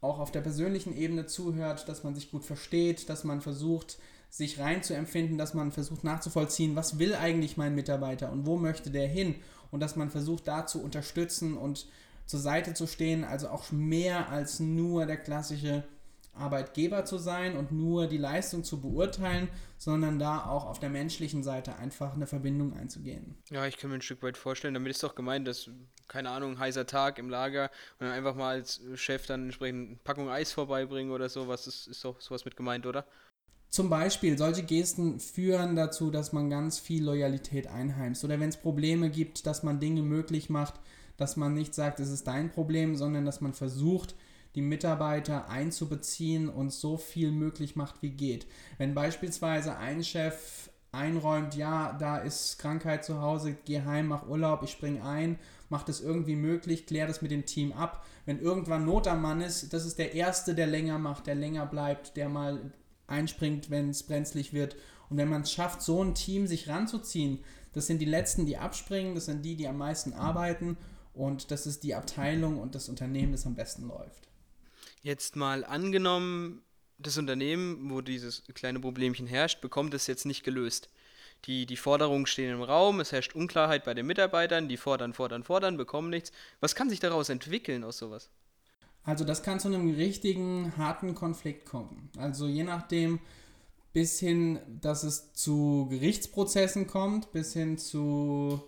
auch 0.00 0.18
auf 0.18 0.32
der 0.32 0.40
persönlichen 0.40 0.96
Ebene 0.96 1.26
zuhört, 1.26 1.88
dass 1.88 2.02
man 2.02 2.14
sich 2.14 2.30
gut 2.30 2.44
versteht, 2.44 3.08
dass 3.08 3.22
man 3.22 3.40
versucht, 3.40 3.98
sich 4.32 4.58
reinzuempfinden, 4.58 5.36
dass 5.36 5.52
man 5.52 5.72
versucht 5.72 6.04
nachzuvollziehen, 6.04 6.74
was 6.74 6.98
will 6.98 7.14
eigentlich 7.14 7.58
mein 7.58 7.74
Mitarbeiter 7.74 8.32
und 8.32 8.46
wo 8.46 8.56
möchte 8.56 8.90
der 8.90 9.06
hin 9.06 9.34
und 9.70 9.80
dass 9.80 9.94
man 9.94 10.10
versucht, 10.10 10.48
da 10.48 10.66
zu 10.66 10.82
unterstützen 10.82 11.54
und 11.54 11.86
zur 12.24 12.40
Seite 12.40 12.72
zu 12.72 12.86
stehen, 12.86 13.24
also 13.24 13.48
auch 13.48 13.70
mehr 13.72 14.30
als 14.30 14.58
nur 14.58 15.04
der 15.04 15.18
klassische 15.18 15.84
Arbeitgeber 16.32 17.04
zu 17.04 17.18
sein 17.18 17.58
und 17.58 17.72
nur 17.72 18.06
die 18.06 18.16
Leistung 18.16 18.64
zu 18.64 18.80
beurteilen, 18.80 19.48
sondern 19.76 20.18
da 20.18 20.46
auch 20.46 20.64
auf 20.64 20.78
der 20.78 20.88
menschlichen 20.88 21.42
Seite 21.42 21.76
einfach 21.76 22.14
eine 22.14 22.26
Verbindung 22.26 22.72
einzugehen. 22.72 23.36
Ja, 23.50 23.66
ich 23.66 23.76
kann 23.76 23.90
mir 23.90 23.96
ein 23.96 24.02
Stück 24.02 24.22
weit 24.22 24.38
vorstellen, 24.38 24.72
damit 24.72 24.92
ist 24.92 25.02
doch 25.02 25.14
gemeint, 25.14 25.46
dass, 25.46 25.68
keine 26.08 26.30
Ahnung, 26.30 26.58
heißer 26.58 26.86
Tag 26.86 27.18
im 27.18 27.28
Lager 27.28 27.70
und 27.98 28.06
dann 28.06 28.12
einfach 28.14 28.34
mal 28.34 28.54
als 28.54 28.80
Chef 28.94 29.26
dann 29.26 29.44
entsprechend 29.44 29.88
eine 29.88 29.96
Packung 30.04 30.30
Eis 30.30 30.52
vorbeibringen 30.52 31.12
oder 31.12 31.28
sowas, 31.28 31.66
das 31.66 31.86
ist 31.86 32.02
doch 32.02 32.18
sowas 32.22 32.46
mit 32.46 32.56
gemeint, 32.56 32.86
oder? 32.86 33.04
Zum 33.72 33.88
Beispiel, 33.88 34.36
solche 34.36 34.64
Gesten 34.64 35.18
führen 35.18 35.76
dazu, 35.76 36.10
dass 36.10 36.34
man 36.34 36.50
ganz 36.50 36.78
viel 36.78 37.02
Loyalität 37.02 37.68
einheimst. 37.68 38.22
Oder 38.22 38.38
wenn 38.38 38.50
es 38.50 38.58
Probleme 38.58 39.08
gibt, 39.08 39.46
dass 39.46 39.62
man 39.62 39.80
Dinge 39.80 40.02
möglich 40.02 40.50
macht, 40.50 40.74
dass 41.16 41.38
man 41.38 41.54
nicht 41.54 41.74
sagt, 41.74 41.98
es 41.98 42.10
ist 42.10 42.26
dein 42.26 42.50
Problem, 42.50 42.96
sondern 42.96 43.24
dass 43.24 43.40
man 43.40 43.54
versucht, 43.54 44.14
die 44.54 44.60
Mitarbeiter 44.60 45.48
einzubeziehen 45.48 46.50
und 46.50 46.70
so 46.70 46.98
viel 46.98 47.32
möglich 47.32 47.74
macht, 47.74 48.02
wie 48.02 48.10
geht. 48.10 48.46
Wenn 48.76 48.92
beispielsweise 48.92 49.78
ein 49.78 50.04
Chef 50.04 50.68
einräumt, 50.92 51.54
ja, 51.54 51.96
da 51.98 52.18
ist 52.18 52.58
Krankheit 52.58 53.06
zu 53.06 53.22
Hause, 53.22 53.56
geh 53.64 53.80
heim, 53.80 54.08
mach 54.08 54.28
Urlaub, 54.28 54.62
ich 54.64 54.72
spring 54.72 55.00
ein, 55.00 55.38
mach 55.70 55.82
das 55.82 56.02
irgendwie 56.02 56.36
möglich, 56.36 56.84
klär 56.84 57.06
das 57.06 57.22
mit 57.22 57.30
dem 57.30 57.46
Team 57.46 57.72
ab. 57.72 58.04
Wenn 58.26 58.38
irgendwann 58.38 58.84
Not 58.84 59.08
am 59.08 59.22
Mann 59.22 59.40
ist, 59.40 59.72
das 59.72 59.86
ist 59.86 59.98
der 59.98 60.12
Erste, 60.12 60.54
der 60.54 60.66
länger 60.66 60.98
macht, 60.98 61.26
der 61.26 61.36
länger 61.36 61.64
bleibt, 61.64 62.18
der 62.18 62.28
mal 62.28 62.60
einspringt, 63.12 63.70
wenn 63.70 63.90
es 63.90 64.02
brenzlig 64.02 64.52
wird. 64.52 64.74
Und 65.08 65.18
wenn 65.18 65.28
man 65.28 65.42
es 65.42 65.52
schafft, 65.52 65.82
so 65.82 66.02
ein 66.02 66.14
Team 66.14 66.46
sich 66.46 66.68
ranzuziehen, 66.68 67.44
das 67.72 67.86
sind 67.86 67.98
die 67.98 68.06
Letzten, 68.06 68.46
die 68.46 68.56
abspringen, 68.56 69.14
das 69.14 69.26
sind 69.26 69.42
die, 69.44 69.56
die 69.56 69.68
am 69.68 69.78
meisten 69.78 70.12
arbeiten 70.12 70.76
und 71.14 71.50
das 71.50 71.66
ist 71.66 71.84
die 71.84 71.94
Abteilung 71.94 72.58
und 72.58 72.74
das 72.74 72.88
Unternehmen, 72.88 73.32
das 73.32 73.46
am 73.46 73.54
besten 73.54 73.86
läuft. 73.86 74.28
Jetzt 75.02 75.36
mal 75.36 75.64
angenommen, 75.64 76.62
das 76.98 77.18
Unternehmen, 77.18 77.90
wo 77.90 78.00
dieses 78.00 78.42
kleine 78.54 78.80
Problemchen 78.80 79.26
herrscht, 79.26 79.60
bekommt 79.60 79.94
es 79.94 80.06
jetzt 80.06 80.26
nicht 80.26 80.44
gelöst. 80.44 80.88
Die, 81.46 81.66
die 81.66 81.76
Forderungen 81.76 82.26
stehen 82.26 82.54
im 82.54 82.62
Raum, 82.62 83.00
es 83.00 83.10
herrscht 83.10 83.34
Unklarheit 83.34 83.84
bei 83.84 83.94
den 83.94 84.06
Mitarbeitern, 84.06 84.68
die 84.68 84.76
fordern, 84.76 85.12
fordern, 85.12 85.42
fordern, 85.42 85.76
bekommen 85.76 86.08
nichts. 86.08 86.30
Was 86.60 86.74
kann 86.74 86.88
sich 86.88 87.00
daraus 87.00 87.28
entwickeln 87.28 87.82
aus 87.82 87.98
sowas? 87.98 88.30
Also 89.04 89.24
das 89.24 89.42
kann 89.42 89.60
zu 89.60 89.68
einem 89.68 89.94
richtigen 89.94 90.76
harten 90.76 91.14
Konflikt 91.14 91.66
kommen. 91.66 92.10
Also 92.16 92.46
je 92.46 92.64
nachdem, 92.64 93.18
bis 93.92 94.18
hin, 94.20 94.60
dass 94.80 95.02
es 95.02 95.32
zu 95.34 95.86
Gerichtsprozessen 95.90 96.86
kommt, 96.86 97.32
bis 97.32 97.52
hin 97.52 97.78
zu 97.78 98.62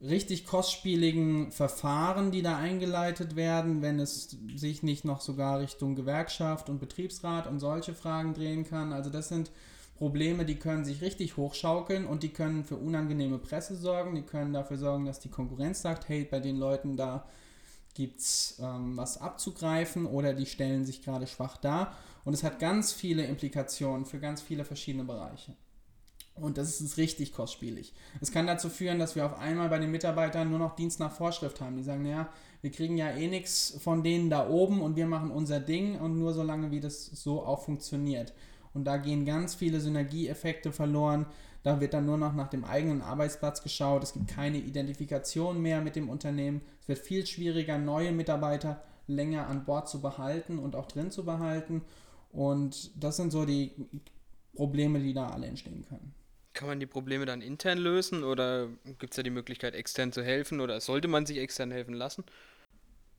richtig 0.00 0.46
kostspieligen 0.46 1.50
Verfahren, 1.52 2.30
die 2.30 2.42
da 2.42 2.56
eingeleitet 2.58 3.34
werden, 3.34 3.82
wenn 3.82 3.98
es 3.98 4.36
sich 4.54 4.82
nicht 4.82 5.04
noch 5.04 5.20
sogar 5.20 5.60
Richtung 5.60 5.94
Gewerkschaft 5.94 6.68
und 6.68 6.78
Betriebsrat 6.78 7.46
und 7.46 7.60
solche 7.60 7.94
Fragen 7.94 8.34
drehen 8.34 8.64
kann. 8.64 8.92
Also 8.92 9.10
das 9.10 9.28
sind 9.28 9.50
Probleme, 9.96 10.44
die 10.44 10.56
können 10.56 10.84
sich 10.84 11.00
richtig 11.00 11.38
hochschaukeln 11.38 12.06
und 12.06 12.22
die 12.22 12.28
können 12.28 12.64
für 12.64 12.76
unangenehme 12.76 13.38
Presse 13.38 13.74
sorgen, 13.74 14.14
die 14.14 14.22
können 14.22 14.52
dafür 14.52 14.76
sorgen, 14.76 15.06
dass 15.06 15.20
die 15.20 15.30
Konkurrenz 15.30 15.80
sagt, 15.80 16.08
hey, 16.08 16.24
bei 16.30 16.40
den 16.40 16.58
Leuten 16.58 16.96
da 16.96 17.26
gibt 17.96 18.20
es 18.20 18.58
ähm, 18.60 18.96
was 18.96 19.20
abzugreifen 19.20 20.06
oder 20.06 20.34
die 20.34 20.46
stellen 20.46 20.84
sich 20.84 21.02
gerade 21.02 21.26
schwach 21.26 21.56
dar. 21.56 21.96
Und 22.24 22.34
es 22.34 22.44
hat 22.44 22.58
ganz 22.58 22.92
viele 22.92 23.24
Implikationen 23.24 24.04
für 24.04 24.18
ganz 24.20 24.42
viele 24.42 24.64
verschiedene 24.64 25.04
Bereiche. 25.04 25.54
Und 26.34 26.58
das 26.58 26.80
ist 26.80 26.98
richtig 26.98 27.32
kostspielig. 27.32 27.94
Es 28.20 28.30
kann 28.30 28.46
dazu 28.46 28.68
führen, 28.68 28.98
dass 28.98 29.16
wir 29.16 29.24
auf 29.24 29.38
einmal 29.38 29.70
bei 29.70 29.78
den 29.78 29.90
Mitarbeitern 29.90 30.50
nur 30.50 30.58
noch 30.58 30.76
Dienst 30.76 31.00
nach 31.00 31.12
Vorschrift 31.12 31.60
haben. 31.60 31.78
Die 31.78 31.82
sagen, 31.82 32.02
naja, 32.02 32.28
wir 32.60 32.70
kriegen 32.70 32.98
ja 32.98 33.10
eh 33.10 33.28
nichts 33.28 33.78
von 33.80 34.02
denen 34.02 34.28
da 34.28 34.48
oben 34.48 34.82
und 34.82 34.96
wir 34.96 35.06
machen 35.06 35.30
unser 35.30 35.60
Ding 35.60 35.98
und 35.98 36.18
nur 36.18 36.34
solange 36.34 36.70
wie 36.70 36.80
das 36.80 37.06
so 37.06 37.42
auch 37.42 37.64
funktioniert. 37.64 38.34
Und 38.74 38.84
da 38.84 38.98
gehen 38.98 39.24
ganz 39.24 39.54
viele 39.54 39.80
Synergieeffekte 39.80 40.72
verloren. 40.72 41.24
Da 41.62 41.80
wird 41.80 41.94
dann 41.94 42.04
nur 42.04 42.18
noch 42.18 42.34
nach 42.34 42.48
dem 42.48 42.64
eigenen 42.64 43.00
Arbeitsplatz 43.00 43.62
geschaut. 43.62 44.02
Es 44.02 44.12
gibt 44.12 44.28
keine 44.28 44.58
Identifikation 44.58 45.62
mehr 45.62 45.80
mit 45.80 45.96
dem 45.96 46.10
Unternehmen. 46.10 46.60
Es 46.86 46.88
wird 46.88 46.98
viel 47.00 47.26
schwieriger, 47.26 47.78
neue 47.78 48.12
Mitarbeiter 48.12 48.80
länger 49.08 49.48
an 49.48 49.64
Bord 49.64 49.88
zu 49.88 50.00
behalten 50.00 50.58
und 50.58 50.76
auch 50.76 50.86
drin 50.86 51.10
zu 51.10 51.24
behalten. 51.24 51.82
Und 52.30 52.90
das 53.02 53.16
sind 53.16 53.32
so 53.32 53.44
die 53.44 53.72
Probleme, 54.54 55.00
die 55.00 55.12
da 55.12 55.28
alle 55.28 55.46
entstehen 55.46 55.84
können. 55.88 56.14
Kann 56.52 56.68
man 56.68 56.80
die 56.80 56.86
Probleme 56.86 57.26
dann 57.26 57.42
intern 57.42 57.78
lösen 57.78 58.24
oder 58.24 58.68
gibt 58.98 59.12
es 59.12 59.16
da 59.16 59.22
die 59.22 59.30
Möglichkeit, 59.30 59.74
extern 59.74 60.12
zu 60.12 60.22
helfen 60.22 60.60
oder 60.60 60.80
sollte 60.80 61.08
man 61.08 61.26
sich 61.26 61.38
extern 61.38 61.70
helfen 61.70 61.94
lassen? 61.94 62.24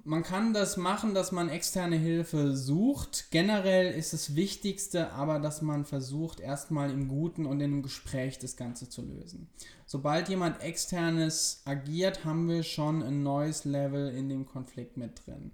Man 0.08 0.24
kann 0.24 0.54
das 0.54 0.78
machen, 0.78 1.14
dass 1.14 1.34
man 1.34 1.50
externe 1.50 1.98
Hilfe 1.98 2.56
sucht. 2.56 3.28
Generell 3.30 3.94
ist 3.94 4.14
das 4.14 4.38
Wichtigste 4.38 5.12
aber, 5.12 5.40
dass 5.40 5.62
man 5.62 5.84
versucht, 5.84 6.40
erstmal 6.40 6.92
im 6.92 7.10
Guten 7.10 7.46
und 7.46 7.60
in 7.60 7.74
einem 7.74 7.84
Gespräch 7.84 8.40
das 8.40 8.56
Ganze 8.56 8.88
zu 8.88 9.02
lösen. 9.02 9.50
Sobald 9.86 10.30
jemand 10.30 10.62
externes 10.62 11.62
agiert, 11.66 12.24
haben 12.24 12.48
wir 12.48 12.64
schon 12.64 13.04
ein 13.04 13.22
neues 13.22 13.66
Level 13.66 14.10
in 14.16 14.30
dem 14.30 14.46
Konflikt 14.46 14.96
mit 14.96 15.26
drin. 15.26 15.52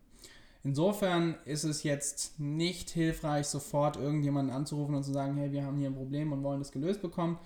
Insofern 0.64 1.36
ist 1.46 1.64
es 1.64 1.82
jetzt 1.82 2.40
nicht 2.40 2.92
hilfreich, 2.92 3.48
sofort 3.48 3.98
irgendjemanden 3.98 4.56
anzurufen 4.56 4.94
und 4.94 5.04
zu 5.04 5.14
sagen, 5.14 5.36
hey, 5.36 5.52
wir 5.52 5.66
haben 5.66 5.80
hier 5.80 5.90
ein 5.90 5.96
Problem 5.96 6.32
und 6.32 6.44
wollen 6.44 6.60
das 6.60 6.72
gelöst 6.72 7.02
bekommen, 7.02 7.40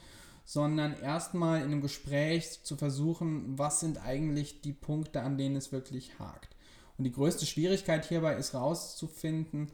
sondern 0.43 0.93
erstmal 0.99 1.59
in 1.59 1.67
einem 1.67 1.81
Gespräch 1.81 2.63
zu 2.63 2.75
versuchen, 2.75 3.57
was 3.57 3.79
sind 3.79 4.05
eigentlich 4.05 4.59
die 4.59 4.73
Punkte, 4.73 5.21
an 5.21 5.37
denen 5.37 5.55
es 5.55 5.71
wirklich 5.71 6.19
hakt. 6.19 6.56
Und 6.97 7.03
die 7.03 7.11
größte 7.11 7.45
Schwierigkeit 7.45 8.05
hierbei 8.05 8.35
ist 8.35 8.53
herauszufinden, 8.53 9.71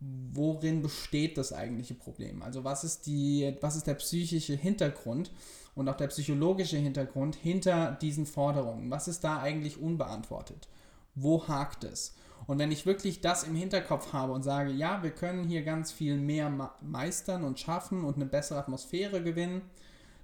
worin 0.00 0.82
besteht 0.82 1.38
das 1.38 1.52
eigentliche 1.52 1.94
Problem? 1.94 2.42
Also 2.42 2.64
was 2.64 2.84
ist, 2.84 3.06
die, 3.06 3.56
was 3.60 3.76
ist 3.76 3.86
der 3.86 3.94
psychische 3.94 4.54
Hintergrund 4.54 5.30
und 5.74 5.88
auch 5.88 5.96
der 5.96 6.08
psychologische 6.08 6.76
Hintergrund 6.76 7.36
hinter 7.36 7.92
diesen 8.00 8.26
Forderungen? 8.26 8.90
Was 8.90 9.08
ist 9.08 9.24
da 9.24 9.40
eigentlich 9.40 9.80
unbeantwortet? 9.80 10.68
Wo 11.14 11.46
hakt 11.48 11.84
es? 11.84 12.14
Und 12.46 12.58
wenn 12.58 12.72
ich 12.72 12.84
wirklich 12.84 13.20
das 13.20 13.44
im 13.44 13.54
Hinterkopf 13.54 14.12
habe 14.12 14.32
und 14.32 14.42
sage, 14.42 14.70
ja, 14.70 15.02
wir 15.02 15.10
können 15.10 15.44
hier 15.44 15.62
ganz 15.62 15.92
viel 15.92 16.18
mehr 16.18 16.52
meistern 16.82 17.44
und 17.44 17.58
schaffen 17.58 18.04
und 18.04 18.16
eine 18.16 18.26
bessere 18.26 18.58
Atmosphäre 18.58 19.22
gewinnen, 19.22 19.62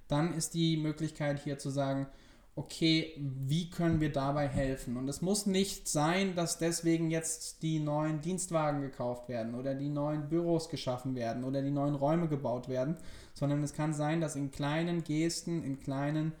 dann 0.07 0.33
ist 0.33 0.53
die 0.53 0.77
Möglichkeit 0.77 1.39
hier 1.43 1.57
zu 1.57 1.69
sagen, 1.69 2.07
okay, 2.55 3.13
wie 3.17 3.69
können 3.69 4.01
wir 4.01 4.11
dabei 4.11 4.47
helfen? 4.47 4.97
Und 4.97 5.07
es 5.07 5.21
muss 5.21 5.45
nicht 5.45 5.87
sein, 5.87 6.35
dass 6.35 6.57
deswegen 6.57 7.09
jetzt 7.09 7.63
die 7.63 7.79
neuen 7.79 8.21
Dienstwagen 8.21 8.81
gekauft 8.81 9.29
werden 9.29 9.55
oder 9.55 9.73
die 9.73 9.89
neuen 9.89 10.27
Büros 10.27 10.69
geschaffen 10.69 11.15
werden 11.15 11.43
oder 11.43 11.61
die 11.61 11.71
neuen 11.71 11.95
Räume 11.95 12.27
gebaut 12.27 12.67
werden, 12.67 12.97
sondern 13.33 13.63
es 13.63 13.73
kann 13.73 13.93
sein, 13.93 14.19
dass 14.19 14.35
in 14.35 14.51
kleinen 14.51 15.03
Gesten, 15.03 15.63
in 15.63 15.79
kleinen 15.79 16.33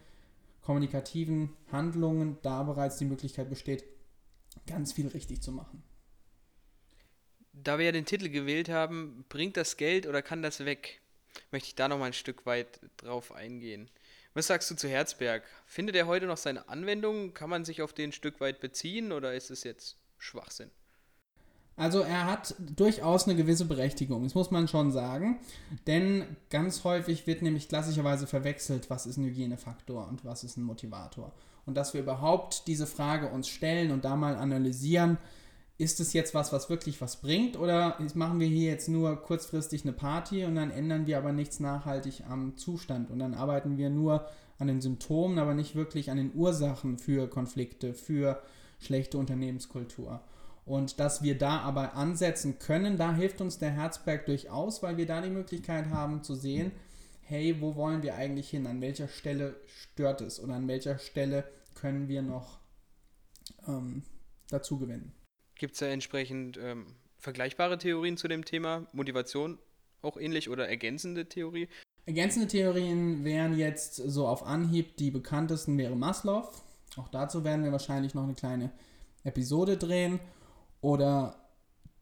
kommunikativen 0.61 1.55
Handlungen 1.71 2.37
da 2.41 2.63
bereits 2.63 2.97
die 2.97 3.05
Möglichkeit 3.05 3.49
besteht, 3.49 3.83
ganz 4.67 4.93
viel 4.93 5.07
richtig 5.07 5.41
zu 5.41 5.51
machen. 5.51 5.81
Da 7.53 7.77
wir 7.77 7.85
ja 7.85 7.91
den 7.91 8.05
Titel 8.05 8.29
gewählt 8.29 8.69
haben, 8.69 9.25
bringt 9.29 9.57
das 9.57 9.77
Geld 9.77 10.07
oder 10.07 10.21
kann 10.21 10.41
das 10.41 10.65
weg? 10.65 11.01
Möchte 11.51 11.67
ich 11.67 11.75
da 11.75 11.87
noch 11.87 11.97
mal 11.97 12.05
ein 12.05 12.13
Stück 12.13 12.45
weit 12.45 12.79
drauf 12.97 13.31
eingehen. 13.31 13.89
Was 14.33 14.47
sagst 14.47 14.71
du 14.71 14.75
zu 14.75 14.87
Herzberg? 14.87 15.43
Findet 15.65 15.95
er 15.97 16.07
heute 16.07 16.25
noch 16.25 16.37
seine 16.37 16.69
Anwendung? 16.69 17.33
Kann 17.33 17.49
man 17.49 17.65
sich 17.65 17.81
auf 17.81 17.91
den 17.91 18.09
ein 18.09 18.13
Stück 18.13 18.39
weit 18.39 18.61
beziehen 18.61 19.11
oder 19.11 19.33
ist 19.33 19.51
es 19.51 19.65
jetzt 19.65 19.97
Schwachsinn? 20.17 20.71
Also 21.75 22.01
er 22.01 22.25
hat 22.25 22.55
durchaus 22.59 23.25
eine 23.25 23.35
gewisse 23.35 23.65
Berechtigung, 23.65 24.23
das 24.23 24.35
muss 24.35 24.51
man 24.51 24.67
schon 24.67 24.91
sagen, 24.91 25.39
denn 25.87 26.37
ganz 26.49 26.83
häufig 26.83 27.25
wird 27.27 27.41
nämlich 27.41 27.69
klassischerweise 27.69 28.27
verwechselt, 28.27 28.89
was 28.89 29.05
ist 29.05 29.17
ein 29.17 29.25
Hygienefaktor 29.25 30.07
und 30.07 30.23
was 30.23 30.43
ist 30.43 30.57
ein 30.57 30.63
Motivator. 30.63 31.33
Und 31.65 31.75
dass 31.75 31.93
wir 31.93 32.01
überhaupt 32.01 32.67
diese 32.67 32.87
Frage 32.87 33.29
uns 33.29 33.47
stellen 33.47 33.91
und 33.91 34.05
da 34.05 34.15
mal 34.15 34.35
analysieren, 34.35 35.17
ist 35.81 35.99
es 35.99 36.13
jetzt 36.13 36.35
was, 36.35 36.53
was 36.53 36.69
wirklich 36.69 37.01
was 37.01 37.17
bringt 37.17 37.57
oder 37.57 37.97
machen 38.13 38.39
wir 38.39 38.47
hier 38.47 38.69
jetzt 38.69 38.87
nur 38.87 39.15
kurzfristig 39.15 39.81
eine 39.83 39.93
Party 39.93 40.45
und 40.45 40.55
dann 40.55 40.69
ändern 40.69 41.07
wir 41.07 41.17
aber 41.17 41.31
nichts 41.31 41.59
nachhaltig 41.59 42.23
am 42.29 42.55
Zustand 42.55 43.09
und 43.09 43.17
dann 43.17 43.33
arbeiten 43.33 43.77
wir 43.77 43.89
nur 43.89 44.27
an 44.59 44.67
den 44.67 44.79
Symptomen, 44.79 45.39
aber 45.39 45.55
nicht 45.55 45.75
wirklich 45.75 46.11
an 46.11 46.17
den 46.17 46.35
Ursachen 46.35 46.99
für 46.99 47.27
Konflikte, 47.27 47.95
für 47.95 48.39
schlechte 48.79 49.17
Unternehmenskultur. 49.17 50.21
Und 50.65 50.99
dass 50.99 51.23
wir 51.23 51.35
da 51.35 51.61
aber 51.61 51.95
ansetzen 51.95 52.59
können, 52.59 52.95
da 52.97 53.15
hilft 53.15 53.41
uns 53.41 53.57
der 53.57 53.71
Herzberg 53.71 54.27
durchaus, 54.27 54.83
weil 54.83 54.97
wir 54.97 55.07
da 55.07 55.19
die 55.19 55.31
Möglichkeit 55.31 55.89
haben 55.89 56.21
zu 56.21 56.35
sehen, 56.35 56.71
hey, 57.21 57.59
wo 57.59 57.75
wollen 57.75 58.03
wir 58.03 58.13
eigentlich 58.13 58.51
hin? 58.51 58.67
An 58.67 58.81
welcher 58.81 59.07
Stelle 59.07 59.55
stört 59.65 60.21
es 60.21 60.39
oder 60.39 60.53
an 60.53 60.67
welcher 60.67 60.99
Stelle 60.99 61.43
können 61.73 62.07
wir 62.07 62.21
noch 62.21 62.59
ähm, 63.67 64.03
dazu 64.49 64.77
gewinnen? 64.77 65.11
Gibt 65.61 65.73
es 65.73 65.79
da 65.79 65.85
entsprechend 65.85 66.57
ähm, 66.57 66.87
vergleichbare 67.19 67.77
Theorien 67.77 68.17
zu 68.17 68.27
dem 68.27 68.45
Thema? 68.45 68.87
Motivation 68.93 69.59
auch 70.01 70.17
ähnlich 70.17 70.49
oder 70.49 70.67
ergänzende 70.67 71.29
Theorie? 71.29 71.67
Ergänzende 72.07 72.47
Theorien 72.47 73.23
wären 73.23 73.55
jetzt 73.55 73.93
so 73.93 74.27
auf 74.27 74.41
Anhieb, 74.41 74.97
die 74.97 75.11
bekanntesten 75.11 75.77
wäre 75.77 75.95
Maslow. 75.95 76.49
Auch 76.97 77.09
dazu 77.09 77.43
werden 77.43 77.63
wir 77.63 77.71
wahrscheinlich 77.71 78.15
noch 78.15 78.23
eine 78.23 78.33
kleine 78.33 78.71
Episode 79.23 79.77
drehen. 79.77 80.19
Oder 80.81 81.35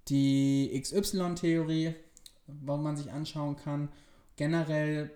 die 0.08 0.72
XY-Theorie, 0.82 1.96
wo 2.48 2.78
man 2.78 2.96
sich 2.96 3.12
anschauen 3.12 3.58
kann. 3.58 3.90
Generell 4.38 5.12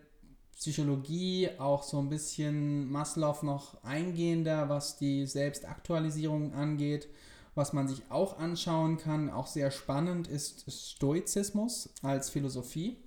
Psychologie, 0.57 1.47
auch 1.59 1.83
so 1.83 1.97
ein 1.97 2.09
bisschen 2.09 2.91
Maslow 2.91 3.37
noch 3.43 3.81
eingehender, 3.85 4.67
was 4.67 4.97
die 4.97 5.27
Selbstaktualisierung 5.27 6.53
angeht. 6.53 7.07
Was 7.55 7.73
man 7.73 7.87
sich 7.87 8.01
auch 8.09 8.39
anschauen 8.39 8.97
kann, 8.97 9.29
auch 9.29 9.47
sehr 9.47 9.69
spannend, 9.69 10.27
ist 10.27 10.65
Stoizismus 10.71 11.89
als 12.01 12.29
Philosophie, 12.29 12.97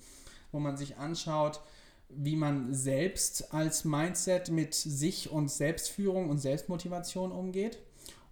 wo 0.52 0.60
man 0.60 0.76
sich 0.76 0.98
anschaut, 0.98 1.60
wie 2.08 2.36
man 2.36 2.72
selbst 2.72 3.52
als 3.52 3.84
Mindset 3.84 4.50
mit 4.50 4.74
sich 4.74 5.30
und 5.30 5.50
Selbstführung 5.50 6.30
und 6.30 6.38
Selbstmotivation 6.38 7.32
umgeht. 7.32 7.78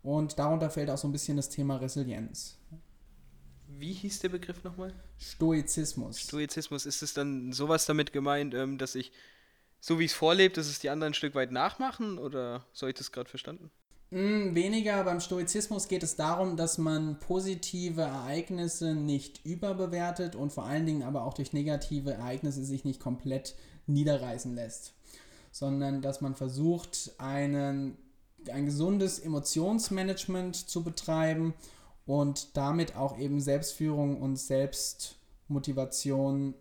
Und 0.04 0.38
darunter 0.38 0.70
fällt 0.70 0.90
auch 0.90 0.98
so 0.98 1.08
ein 1.08 1.12
bisschen 1.12 1.36
das 1.36 1.48
Thema 1.48 1.76
Resilienz. 1.76 2.58
Wie 3.66 3.92
hieß 3.92 4.20
der 4.20 4.28
Begriff 4.28 4.62
nochmal? 4.62 4.92
Stoizismus. 5.18 6.20
Stoizismus, 6.20 6.86
ist 6.86 7.02
es 7.02 7.14
dann 7.14 7.52
sowas 7.52 7.86
damit 7.86 8.12
gemeint, 8.12 8.54
ähm, 8.54 8.78
dass 8.78 8.94
ich, 8.94 9.10
so 9.80 9.98
wie 9.98 10.04
ich 10.04 10.12
es 10.12 10.16
vorlebe, 10.16 10.54
dass 10.54 10.68
es 10.68 10.78
die 10.78 10.90
anderen 10.90 11.10
ein 11.10 11.14
Stück 11.14 11.34
weit 11.34 11.50
nachmachen? 11.50 12.18
Oder 12.18 12.64
soll 12.72 12.90
ich 12.90 12.94
das 12.94 13.10
gerade 13.10 13.28
verstanden? 13.28 13.70
Mm, 14.14 14.54
weniger 14.54 15.02
beim 15.02 15.18
Stoizismus 15.18 15.88
geht 15.88 16.04
es 16.04 16.14
darum, 16.14 16.56
dass 16.56 16.78
man 16.78 17.18
positive 17.18 18.02
Ereignisse 18.02 18.94
nicht 18.94 19.44
überbewertet 19.44 20.36
und 20.36 20.52
vor 20.52 20.66
allen 20.66 20.86
Dingen 20.86 21.02
aber 21.02 21.24
auch 21.24 21.34
durch 21.34 21.52
negative 21.52 22.12
Ereignisse 22.12 22.64
sich 22.64 22.84
nicht 22.84 23.00
komplett 23.00 23.56
niederreißen 23.88 24.54
lässt, 24.54 24.94
sondern 25.50 26.00
dass 26.00 26.20
man 26.20 26.36
versucht, 26.36 27.10
einen, 27.18 27.96
ein 28.48 28.66
gesundes 28.66 29.18
Emotionsmanagement 29.18 30.54
zu 30.54 30.84
betreiben 30.84 31.52
und 32.06 32.56
damit 32.56 32.94
auch 32.94 33.18
eben 33.18 33.40
Selbstführung 33.40 34.22
und 34.22 34.36
Selbstmotivation 34.36 36.54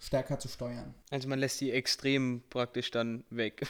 stärker 0.00 0.38
zu 0.38 0.48
steuern. 0.48 0.94
Also 1.10 1.28
man 1.28 1.40
lässt 1.40 1.60
die 1.60 1.72
extrem 1.72 2.42
praktisch 2.48 2.90
dann 2.90 3.22
weg. 3.28 3.66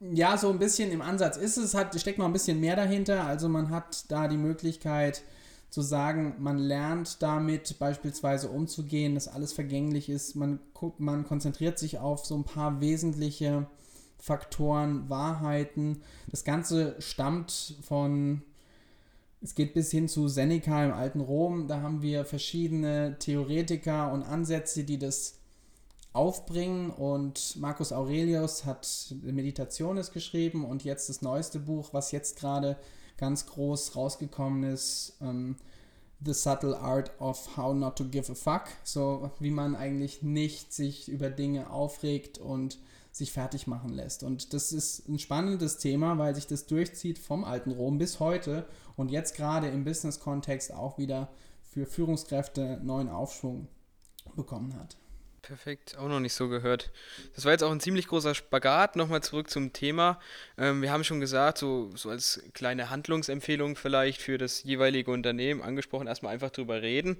Ja, 0.00 0.36
so 0.36 0.50
ein 0.50 0.58
bisschen 0.58 0.90
im 0.90 1.00
Ansatz 1.00 1.38
ist 1.38 1.56
es, 1.56 1.74
hat, 1.74 1.98
steckt 1.98 2.18
noch 2.18 2.26
ein 2.26 2.32
bisschen 2.32 2.60
mehr 2.60 2.76
dahinter. 2.76 3.24
Also 3.24 3.48
man 3.48 3.70
hat 3.70 4.10
da 4.10 4.28
die 4.28 4.36
Möglichkeit 4.36 5.22
zu 5.70 5.80
sagen, 5.80 6.36
man 6.38 6.58
lernt 6.58 7.22
damit 7.22 7.78
beispielsweise 7.78 8.48
umzugehen, 8.50 9.14
dass 9.14 9.28
alles 9.28 9.52
vergänglich 9.52 10.08
ist. 10.08 10.36
Man, 10.36 10.60
man 10.98 11.24
konzentriert 11.24 11.78
sich 11.78 11.98
auf 11.98 12.26
so 12.26 12.36
ein 12.36 12.44
paar 12.44 12.80
wesentliche 12.80 13.66
Faktoren, 14.18 15.08
Wahrheiten. 15.08 16.02
Das 16.30 16.44
Ganze 16.44 16.96
stammt 16.98 17.76
von, 17.82 18.42
es 19.40 19.54
geht 19.54 19.72
bis 19.74 19.90
hin 19.90 20.08
zu 20.08 20.28
Seneca 20.28 20.84
im 20.84 20.92
alten 20.92 21.20
Rom. 21.20 21.68
Da 21.68 21.80
haben 21.80 22.02
wir 22.02 22.24
verschiedene 22.24 23.16
Theoretiker 23.18 24.12
und 24.12 24.22
Ansätze, 24.22 24.84
die 24.84 24.98
das 24.98 25.38
aufbringen. 26.16 26.90
Und 26.90 27.56
Marcus 27.56 27.92
Aurelius 27.92 28.64
hat 28.64 29.14
Meditationes 29.22 30.10
geschrieben 30.10 30.64
und 30.64 30.84
jetzt 30.84 31.08
das 31.08 31.22
neueste 31.22 31.60
Buch, 31.60 31.90
was 31.92 32.12
jetzt 32.12 32.38
gerade 32.38 32.76
ganz 33.16 33.46
groß 33.46 33.96
rausgekommen 33.96 34.64
ist, 34.64 35.16
ähm, 35.20 35.56
The 36.24 36.32
Subtle 36.32 36.78
Art 36.78 37.12
of 37.20 37.56
How 37.56 37.74
Not 37.74 37.96
to 37.96 38.06
Give 38.06 38.32
a 38.32 38.34
Fuck. 38.34 38.68
So 38.84 39.30
wie 39.38 39.50
man 39.50 39.76
eigentlich 39.76 40.22
nicht 40.22 40.72
sich 40.72 41.08
über 41.08 41.30
Dinge 41.30 41.70
aufregt 41.70 42.38
und 42.38 42.78
sich 43.12 43.32
fertig 43.32 43.66
machen 43.66 43.92
lässt. 43.92 44.22
Und 44.22 44.52
das 44.52 44.72
ist 44.72 45.08
ein 45.08 45.18
spannendes 45.18 45.78
Thema, 45.78 46.18
weil 46.18 46.34
sich 46.34 46.46
das 46.46 46.66
durchzieht 46.66 47.18
vom 47.18 47.44
alten 47.44 47.72
Rom 47.72 47.98
bis 47.98 48.20
heute 48.20 48.66
und 48.96 49.10
jetzt 49.10 49.36
gerade 49.36 49.68
im 49.68 49.84
Business-Kontext 49.84 50.72
auch 50.72 50.98
wieder 50.98 51.28
für 51.62 51.86
Führungskräfte 51.86 52.80
neuen 52.82 53.08
Aufschwung 53.08 53.68
bekommen 54.34 54.74
hat. 54.74 54.96
Perfekt, 55.46 55.96
auch 55.96 56.08
noch 56.08 56.18
nicht 56.18 56.32
so 56.32 56.48
gehört. 56.48 56.90
Das 57.36 57.44
war 57.44 57.52
jetzt 57.52 57.62
auch 57.62 57.70
ein 57.70 57.78
ziemlich 57.78 58.08
großer 58.08 58.34
Spagat. 58.34 58.96
Nochmal 58.96 59.22
zurück 59.22 59.48
zum 59.48 59.72
Thema. 59.72 60.18
Ähm, 60.58 60.82
wir 60.82 60.90
haben 60.90 61.04
schon 61.04 61.20
gesagt, 61.20 61.58
so, 61.58 61.92
so 61.94 62.10
als 62.10 62.42
kleine 62.52 62.90
Handlungsempfehlung 62.90 63.76
vielleicht 63.76 64.20
für 64.20 64.38
das 64.38 64.64
jeweilige 64.64 65.12
Unternehmen 65.12 65.62
angesprochen, 65.62 66.08
erstmal 66.08 66.34
einfach 66.34 66.50
drüber 66.50 66.82
reden. 66.82 67.18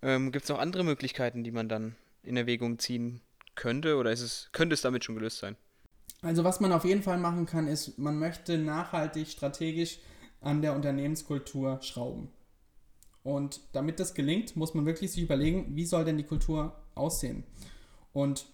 Ähm, 0.00 0.32
Gibt 0.32 0.44
es 0.44 0.48
noch 0.48 0.58
andere 0.58 0.84
Möglichkeiten, 0.84 1.44
die 1.44 1.50
man 1.50 1.68
dann 1.68 1.96
in 2.22 2.38
Erwägung 2.38 2.78
ziehen 2.78 3.20
könnte 3.56 3.96
oder 3.96 4.10
ist 4.10 4.22
es, 4.22 4.48
könnte 4.52 4.72
es 4.72 4.80
damit 4.80 5.04
schon 5.04 5.16
gelöst 5.16 5.38
sein? 5.38 5.54
Also 6.22 6.44
was 6.44 6.60
man 6.60 6.72
auf 6.72 6.86
jeden 6.86 7.02
Fall 7.02 7.18
machen 7.18 7.44
kann, 7.44 7.68
ist, 7.68 7.98
man 7.98 8.18
möchte 8.18 8.56
nachhaltig, 8.56 9.28
strategisch 9.28 9.98
an 10.40 10.62
der 10.62 10.72
Unternehmenskultur 10.72 11.82
schrauben. 11.82 12.30
Und 13.26 13.60
damit 13.72 13.98
das 13.98 14.14
gelingt, 14.14 14.54
muss 14.54 14.74
man 14.74 14.86
wirklich 14.86 15.10
sich 15.10 15.24
überlegen, 15.24 15.74
wie 15.74 15.84
soll 15.84 16.04
denn 16.04 16.16
die 16.16 16.22
Kultur 16.22 16.76
aussehen? 16.94 17.42
Und 18.12 18.46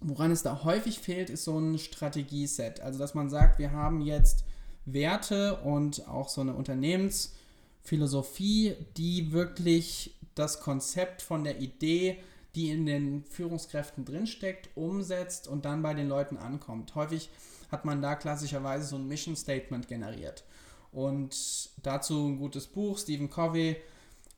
woran 0.00 0.32
es 0.32 0.42
da 0.42 0.64
häufig 0.64 0.98
fehlt, 0.98 1.30
ist 1.30 1.44
so 1.44 1.56
ein 1.56 1.78
Strategieset. 1.78 2.80
Also, 2.80 2.98
dass 2.98 3.14
man 3.14 3.30
sagt, 3.30 3.60
wir 3.60 3.70
haben 3.70 4.00
jetzt 4.00 4.42
Werte 4.86 5.58
und 5.58 6.08
auch 6.08 6.28
so 6.28 6.40
eine 6.40 6.54
Unternehmensphilosophie, 6.54 8.74
die 8.96 9.30
wirklich 9.30 10.16
das 10.34 10.58
Konzept 10.58 11.22
von 11.22 11.44
der 11.44 11.60
Idee, 11.60 12.18
die 12.56 12.70
in 12.70 12.86
den 12.86 13.24
Führungskräften 13.24 14.04
drinsteckt, 14.04 14.70
umsetzt 14.74 15.46
und 15.46 15.64
dann 15.64 15.80
bei 15.80 15.94
den 15.94 16.08
Leuten 16.08 16.38
ankommt. 16.38 16.96
Häufig 16.96 17.30
hat 17.70 17.84
man 17.84 18.02
da 18.02 18.16
klassischerweise 18.16 18.84
so 18.84 18.96
ein 18.96 19.06
Mission 19.06 19.36
Statement 19.36 19.86
generiert. 19.86 20.42
Und 20.90 21.70
dazu 21.84 22.26
ein 22.26 22.40
gutes 22.40 22.66
Buch, 22.66 22.98
Stephen 22.98 23.30
Covey, 23.30 23.76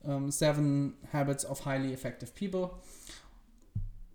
ähm, 0.07 0.31
Seven 0.31 0.95
Habits 1.11 1.45
of 1.45 1.65
Highly 1.65 1.93
Effective 1.93 2.31
People. 2.37 2.71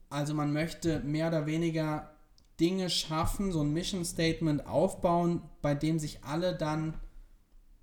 Also 0.09 0.35
man 0.35 0.53
möchte 0.53 1.00
mehr 1.00 1.29
oder 1.29 1.46
weniger 1.46 2.11
Dinge 2.59 2.90
schaffen, 2.90 3.53
so 3.53 3.62
ein 3.62 3.72
Mission 3.72 4.05
Statement 4.05 4.66
aufbauen, 4.66 5.42
bei 5.62 5.74
dem 5.74 5.98
sich 5.98 6.24
alle 6.24 6.55
dann 6.55 6.94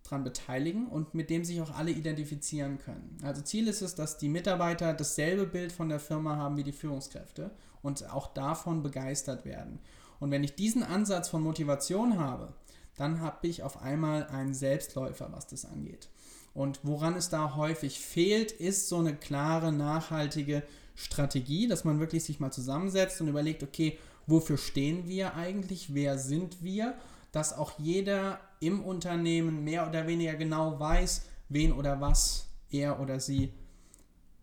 dran 0.04 0.24
beteiligen 0.24 0.88
und 0.88 1.14
mit 1.14 1.30
dem 1.30 1.44
sich 1.44 1.62
auch 1.62 1.72
alle 1.72 1.92
identifizieren 1.92 2.78
können. 2.78 3.18
Also 3.24 3.42
Ziel 3.42 3.68
ist 3.68 3.82
es, 3.82 3.96
dass 3.96 4.18
die 4.18 4.30
Mitarbeiter 4.30 4.94
dasselbe 4.94 5.46
Bild 5.46 5.72
von 5.72 5.90
der 5.90 6.00
Firma 6.00 6.38
haben 6.38 6.58
wie 6.58 6.64
die 6.64 6.72
Führungskräfte 6.72 7.52
und 7.82 8.10
auch 8.12 8.28
davon 8.34 8.84
begeistert 8.84 9.46
werden. 9.46 9.80
Und 10.20 10.32
wenn 10.32 10.44
ich 10.44 10.56
diesen 10.56 10.84
Ansatz 10.84 11.30
von 11.30 11.42
Motivation 11.42 12.18
habe, 12.18 12.54
dann 12.96 13.22
habe 13.22 13.48
ich 13.48 13.64
auf 13.64 13.82
einmal 13.82 14.28
einen 14.28 14.54
Selbstläufer, 14.54 15.30
was 15.32 15.48
das 15.48 15.66
angeht. 15.66 16.10
Und 16.58 16.80
woran 16.82 17.16
es 17.16 17.30
da 17.30 17.56
häufig 17.56 18.00
fehlt, 18.00 18.52
ist 18.52 18.90
so 18.90 18.98
eine 18.98 19.16
klare, 19.16 19.72
nachhaltige 19.72 20.64
Strategie, 20.96 21.68
dass 21.68 21.84
man 21.84 22.00
wirklich 22.00 22.24
sich 22.24 22.40
mal 22.40 22.52
zusammensetzt 22.52 23.22
und 23.22 23.28
überlegt, 23.28 23.62
okay, 23.62 24.00
wofür 24.26 24.58
stehen 24.58 25.08
wir 25.08 25.36
eigentlich, 25.36 25.94
wer 25.94 26.18
sind 26.18 26.64
wir, 26.64 26.96
dass 27.32 27.56
auch 27.56 27.78
jeder 27.78 28.40
im 28.60 28.84
Unternehmen 28.84 29.66
mehr 29.66 29.88
oder 29.88 30.08
weniger 30.08 30.34
genau 30.34 30.80
weiß, 30.80 31.28
wen 31.50 31.74
oder 31.74 32.02
was 32.02 32.48
er 32.72 33.00
oder 33.00 33.20
sie 33.20 33.54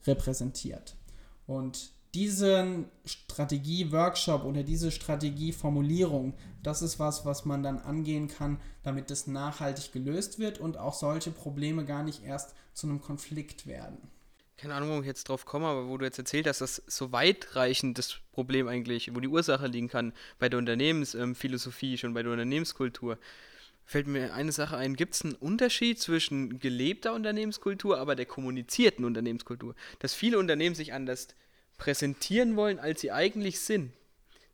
repräsentiert. 0.06 0.94
Und 1.48 1.93
diesen 2.14 2.86
Strategie-Workshop 3.04 4.44
oder 4.44 4.62
diese 4.62 4.90
Strategieformulierung, 4.90 6.34
das 6.62 6.80
ist 6.80 6.98
was, 6.98 7.26
was 7.26 7.44
man 7.44 7.62
dann 7.62 7.78
angehen 7.78 8.28
kann, 8.28 8.60
damit 8.82 9.10
es 9.10 9.26
nachhaltig 9.26 9.92
gelöst 9.92 10.38
wird 10.38 10.58
und 10.60 10.78
auch 10.78 10.94
solche 10.94 11.32
Probleme 11.32 11.84
gar 11.84 12.04
nicht 12.04 12.24
erst 12.24 12.54
zu 12.72 12.86
einem 12.86 13.00
Konflikt 13.00 13.66
werden. 13.66 13.98
Keine 14.56 14.74
Ahnung, 14.74 14.90
wo 14.90 15.00
ich 15.00 15.06
jetzt 15.06 15.28
drauf 15.28 15.44
komme, 15.44 15.66
aber 15.66 15.88
wo 15.88 15.98
du 15.98 16.04
jetzt 16.04 16.18
erzählt 16.18 16.46
hast, 16.46 16.60
dass 16.60 16.76
so 16.86 17.10
weitreichend 17.10 17.98
das 17.98 18.20
Problem 18.32 18.68
eigentlich, 18.68 19.12
wo 19.14 19.18
die 19.18 19.28
Ursache 19.28 19.66
liegen 19.66 19.88
kann, 19.88 20.12
bei 20.38 20.48
der 20.48 20.60
Unternehmensphilosophie, 20.60 21.98
schon 21.98 22.14
bei 22.14 22.22
der 22.22 22.32
Unternehmenskultur. 22.32 23.18
fällt 23.84 24.06
mir 24.06 24.32
eine 24.32 24.52
Sache 24.52 24.76
ein. 24.76 24.94
Gibt 24.94 25.14
es 25.14 25.22
einen 25.22 25.34
Unterschied 25.34 26.00
zwischen 26.00 26.60
gelebter 26.60 27.14
Unternehmenskultur, 27.14 27.98
aber 27.98 28.14
der 28.14 28.26
kommunizierten 28.26 29.04
Unternehmenskultur? 29.04 29.74
Dass 29.98 30.14
viele 30.14 30.38
Unternehmen 30.38 30.76
sich 30.76 30.92
anders 30.92 31.28
präsentieren 31.78 32.56
wollen, 32.56 32.78
als 32.78 33.00
sie 33.00 33.12
eigentlich 33.12 33.60
sind. 33.60 33.92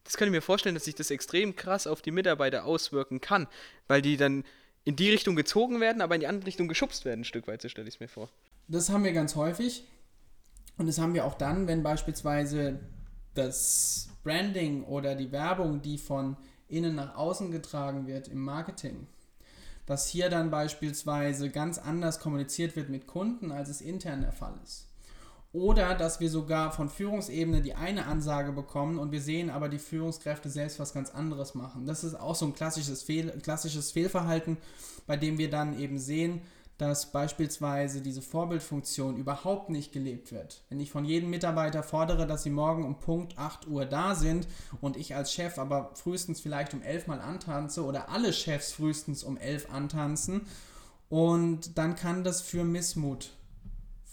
Das 0.04 0.16
kann 0.16 0.28
ich 0.28 0.32
mir 0.32 0.42
vorstellen, 0.42 0.74
dass 0.74 0.84
sich 0.84 0.94
das 0.94 1.10
extrem 1.10 1.56
krass 1.56 1.86
auf 1.86 2.02
die 2.02 2.10
Mitarbeiter 2.10 2.64
auswirken 2.64 3.20
kann, 3.20 3.46
weil 3.86 4.02
die 4.02 4.16
dann 4.16 4.44
in 4.84 4.96
die 4.96 5.10
Richtung 5.10 5.36
gezogen 5.36 5.80
werden, 5.80 6.02
aber 6.02 6.14
in 6.14 6.20
die 6.20 6.26
andere 6.26 6.46
Richtung 6.46 6.68
geschubst 6.68 7.04
werden, 7.04 7.20
ein 7.20 7.24
Stück 7.24 7.46
weit, 7.46 7.62
so 7.62 7.68
stelle 7.68 7.88
ich 7.88 7.94
es 7.94 8.00
mir 8.00 8.08
vor. 8.08 8.30
Das 8.68 8.88
haben 8.88 9.04
wir 9.04 9.12
ganz 9.12 9.36
häufig. 9.36 9.86
Und 10.78 10.86
das 10.86 10.98
haben 10.98 11.14
wir 11.14 11.26
auch 11.26 11.34
dann, 11.34 11.66
wenn 11.66 11.82
beispielsweise 11.82 12.80
das 13.34 14.08
Branding 14.22 14.84
oder 14.84 15.14
die 15.14 15.30
Werbung, 15.30 15.82
die 15.82 15.98
von 15.98 16.36
innen 16.68 16.94
nach 16.94 17.16
außen 17.16 17.50
getragen 17.50 18.06
wird 18.06 18.28
im 18.28 18.40
Marketing, 18.40 19.06
dass 19.86 20.06
hier 20.06 20.30
dann 20.30 20.50
beispielsweise 20.50 21.50
ganz 21.50 21.78
anders 21.78 22.20
kommuniziert 22.20 22.76
wird 22.76 22.88
mit 22.88 23.06
Kunden, 23.06 23.52
als 23.52 23.68
es 23.68 23.80
intern 23.80 24.22
der 24.22 24.32
Fall 24.32 24.54
ist. 24.64 24.89
Oder 25.52 25.96
dass 25.96 26.20
wir 26.20 26.30
sogar 26.30 26.70
von 26.70 26.88
Führungsebene 26.88 27.60
die 27.60 27.74
eine 27.74 28.06
Ansage 28.06 28.52
bekommen 28.52 29.00
und 29.00 29.10
wir 29.10 29.20
sehen 29.20 29.50
aber 29.50 29.68
die 29.68 29.80
Führungskräfte 29.80 30.48
selbst 30.48 30.78
was 30.78 30.94
ganz 30.94 31.10
anderes 31.10 31.56
machen. 31.56 31.86
Das 31.86 32.04
ist 32.04 32.14
auch 32.14 32.36
so 32.36 32.46
ein 32.46 32.54
klassisches, 32.54 33.02
Fehl, 33.02 33.30
klassisches 33.42 33.90
Fehlverhalten, 33.90 34.58
bei 35.08 35.16
dem 35.16 35.38
wir 35.38 35.50
dann 35.50 35.76
eben 35.76 35.98
sehen, 35.98 36.42
dass 36.78 37.12
beispielsweise 37.12 38.00
diese 38.00 38.22
Vorbildfunktion 38.22 39.16
überhaupt 39.16 39.68
nicht 39.70 39.92
gelebt 39.92 40.32
wird. 40.32 40.62
Wenn 40.70 40.80
ich 40.80 40.90
von 40.90 41.04
jedem 41.04 41.28
Mitarbeiter 41.28 41.82
fordere, 41.82 42.26
dass 42.26 42.44
sie 42.44 42.50
morgen 42.50 42.84
um 42.84 43.00
Punkt 43.00 43.36
8 43.36 43.66
Uhr 43.66 43.84
da 43.84 44.14
sind 44.14 44.46
und 44.80 44.96
ich 44.96 45.14
als 45.14 45.32
Chef 45.32 45.58
aber 45.58 45.90
frühestens 45.94 46.40
vielleicht 46.40 46.72
um 46.72 46.80
11 46.80 47.08
mal 47.08 47.20
antanze 47.20 47.84
oder 47.84 48.08
alle 48.08 48.32
Chefs 48.32 48.72
frühestens 48.72 49.24
um 49.24 49.36
11 49.36 49.70
antanzen 49.70 50.46
und 51.10 51.76
dann 51.76 51.96
kann 51.96 52.24
das 52.24 52.40
für 52.40 52.64
Missmut 52.64 53.32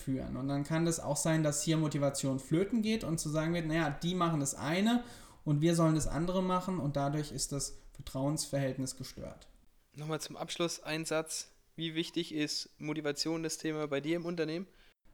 führen. 0.07 0.37
Und 0.37 0.47
dann 0.47 0.63
kann 0.63 0.85
das 0.85 1.01
auch 1.01 1.17
sein, 1.17 1.43
dass 1.43 1.61
hier 1.61 1.75
Motivation 1.75 2.39
flöten 2.39 2.81
geht 2.81 3.03
und 3.03 3.19
zu 3.19 3.27
sagen 3.27 3.53
wird, 3.53 3.67
naja, 3.67 3.89
die 3.89 4.15
machen 4.15 4.39
das 4.39 4.55
eine 4.55 5.03
und 5.43 5.59
wir 5.59 5.75
sollen 5.75 5.95
das 5.95 6.07
andere 6.07 6.41
machen 6.41 6.79
und 6.79 6.95
dadurch 6.95 7.33
ist 7.33 7.51
das 7.51 7.77
Vertrauensverhältnis 7.91 8.95
gestört. 8.95 9.49
Nochmal 9.95 10.21
zum 10.21 10.37
Abschluss 10.37 10.81
ein 10.81 11.03
Satz 11.03 11.51
wie 11.75 11.93
wichtig 11.93 12.33
ist 12.33 12.71
Motivation 12.79 13.43
das 13.43 13.59
Thema 13.59 13.87
bei 13.87 14.01
dir 14.01 14.15
im 14.15 14.25
Unternehmen? 14.25 14.65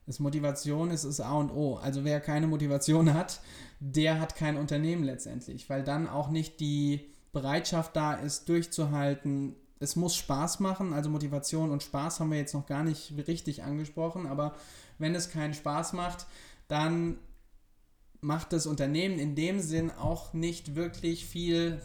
Das 0.06 0.20
Motivation 0.20 0.92
ist 0.92 1.04
das 1.06 1.20
A 1.20 1.34
und 1.34 1.52
O. 1.52 1.76
Also 1.76 2.06
wer 2.06 2.22
keine 2.22 2.48
Motivation 2.48 3.14
hat, 3.14 3.42
der 3.80 4.22
hat 4.22 4.36
kein 4.36 4.58
Unternehmen 4.58 5.04
letztendlich, 5.04 5.70
weil 5.70 5.84
dann 5.84 6.08
auch 6.08 6.30
nicht 6.30 6.60
die 6.60 7.14
Bereitschaft 7.34 7.96
da 7.96 8.14
ist, 8.14 8.48
durchzuhalten. 8.48 9.58
Es 9.84 9.98
muss 9.98 10.16
Spaß 10.16 10.62
machen, 10.62 10.94
also 10.94 11.10
Motivation 11.10 11.70
und 11.70 11.84
Spaß 11.84 12.22
haben 12.22 12.32
wir 12.32 12.38
jetzt 12.38 12.54
noch 12.54 12.66
gar 12.66 12.84
nicht 12.84 13.14
richtig 13.28 13.64
angesprochen, 13.64 14.28
aber 14.28 14.56
wenn 14.98 15.14
es 15.14 15.30
keinen 15.30 15.54
Spaß 15.54 15.92
macht, 15.92 16.26
dann 16.70 17.18
macht 18.22 18.54
das 18.54 18.66
Unternehmen 18.66 19.20
in 19.20 19.36
dem 19.36 19.60
Sinn 19.60 19.92
auch 19.92 20.32
nicht 20.32 20.76
wirklich 20.76 21.26
viel 21.26 21.82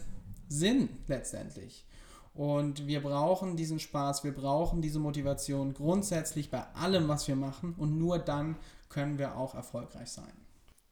Sinn 0.47 0.87
letztendlich. 1.07 1.85
Und 2.33 2.87
wir 2.87 3.01
brauchen 3.01 3.57
diesen 3.57 3.81
Spaß, 3.81 4.23
wir 4.23 4.33
brauchen 4.33 4.81
diese 4.81 4.99
Motivation 4.99 5.73
grundsätzlich 5.73 6.49
bei 6.49 6.63
allem, 6.75 7.09
was 7.09 7.27
wir 7.27 7.35
machen. 7.35 7.75
Und 7.77 7.97
nur 7.97 8.17
dann 8.17 8.55
können 8.87 9.19
wir 9.19 9.35
auch 9.35 9.55
erfolgreich 9.55 10.09
sein. 10.09 10.31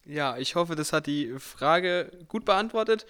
Ja, 0.03 0.37
ich 0.37 0.55
hoffe, 0.55 0.75
das 0.75 0.91
hat 0.91 1.07
die 1.07 1.39
Frage 1.39 2.11
gut 2.27 2.43
beantwortet. 2.43 3.05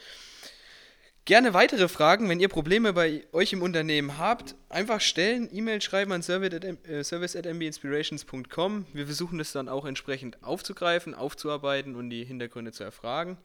Gerne 1.27 1.53
weitere 1.53 1.89
Fragen, 1.89 2.29
wenn 2.29 2.39
ihr 2.39 2.47
Probleme 2.47 2.93
bei 2.93 3.25
euch 3.33 3.51
im 3.51 3.61
Unternehmen 3.61 4.17
habt, 4.17 4.55
einfach 4.69 5.01
stellen, 5.01 5.49
E-Mail 5.51 5.81
schreiben 5.81 6.13
an 6.13 6.21
service 6.23 7.35
at 7.35 7.45
mbinspirations.com. 7.45 8.85
Wir 8.93 9.05
versuchen 9.07 9.37
das 9.37 9.51
dann 9.51 9.67
auch 9.67 9.83
entsprechend 9.83 10.41
aufzugreifen, 10.41 11.13
aufzuarbeiten 11.13 11.97
und 11.97 12.11
die 12.11 12.23
Hintergründe 12.23 12.71
zu 12.71 12.85
erfragen. 12.85 13.37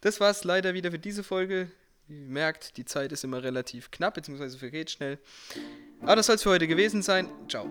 Das 0.00 0.18
war 0.18 0.30
es 0.32 0.42
leider 0.42 0.74
wieder 0.74 0.90
für 0.90 0.98
diese 0.98 1.22
Folge. 1.22 1.70
Ihr 2.08 2.16
merkt, 2.16 2.76
die 2.76 2.84
Zeit 2.84 3.12
ist 3.12 3.22
immer 3.22 3.44
relativ 3.44 3.92
knapp, 3.92 4.14
beziehungsweise 4.14 4.58
vergeht 4.58 4.90
schnell. 4.90 5.20
Aber 6.00 6.16
das 6.16 6.26
soll 6.26 6.34
es 6.34 6.42
für 6.42 6.50
heute 6.50 6.66
gewesen 6.66 7.00
sein. 7.00 7.28
Ciao. 7.48 7.70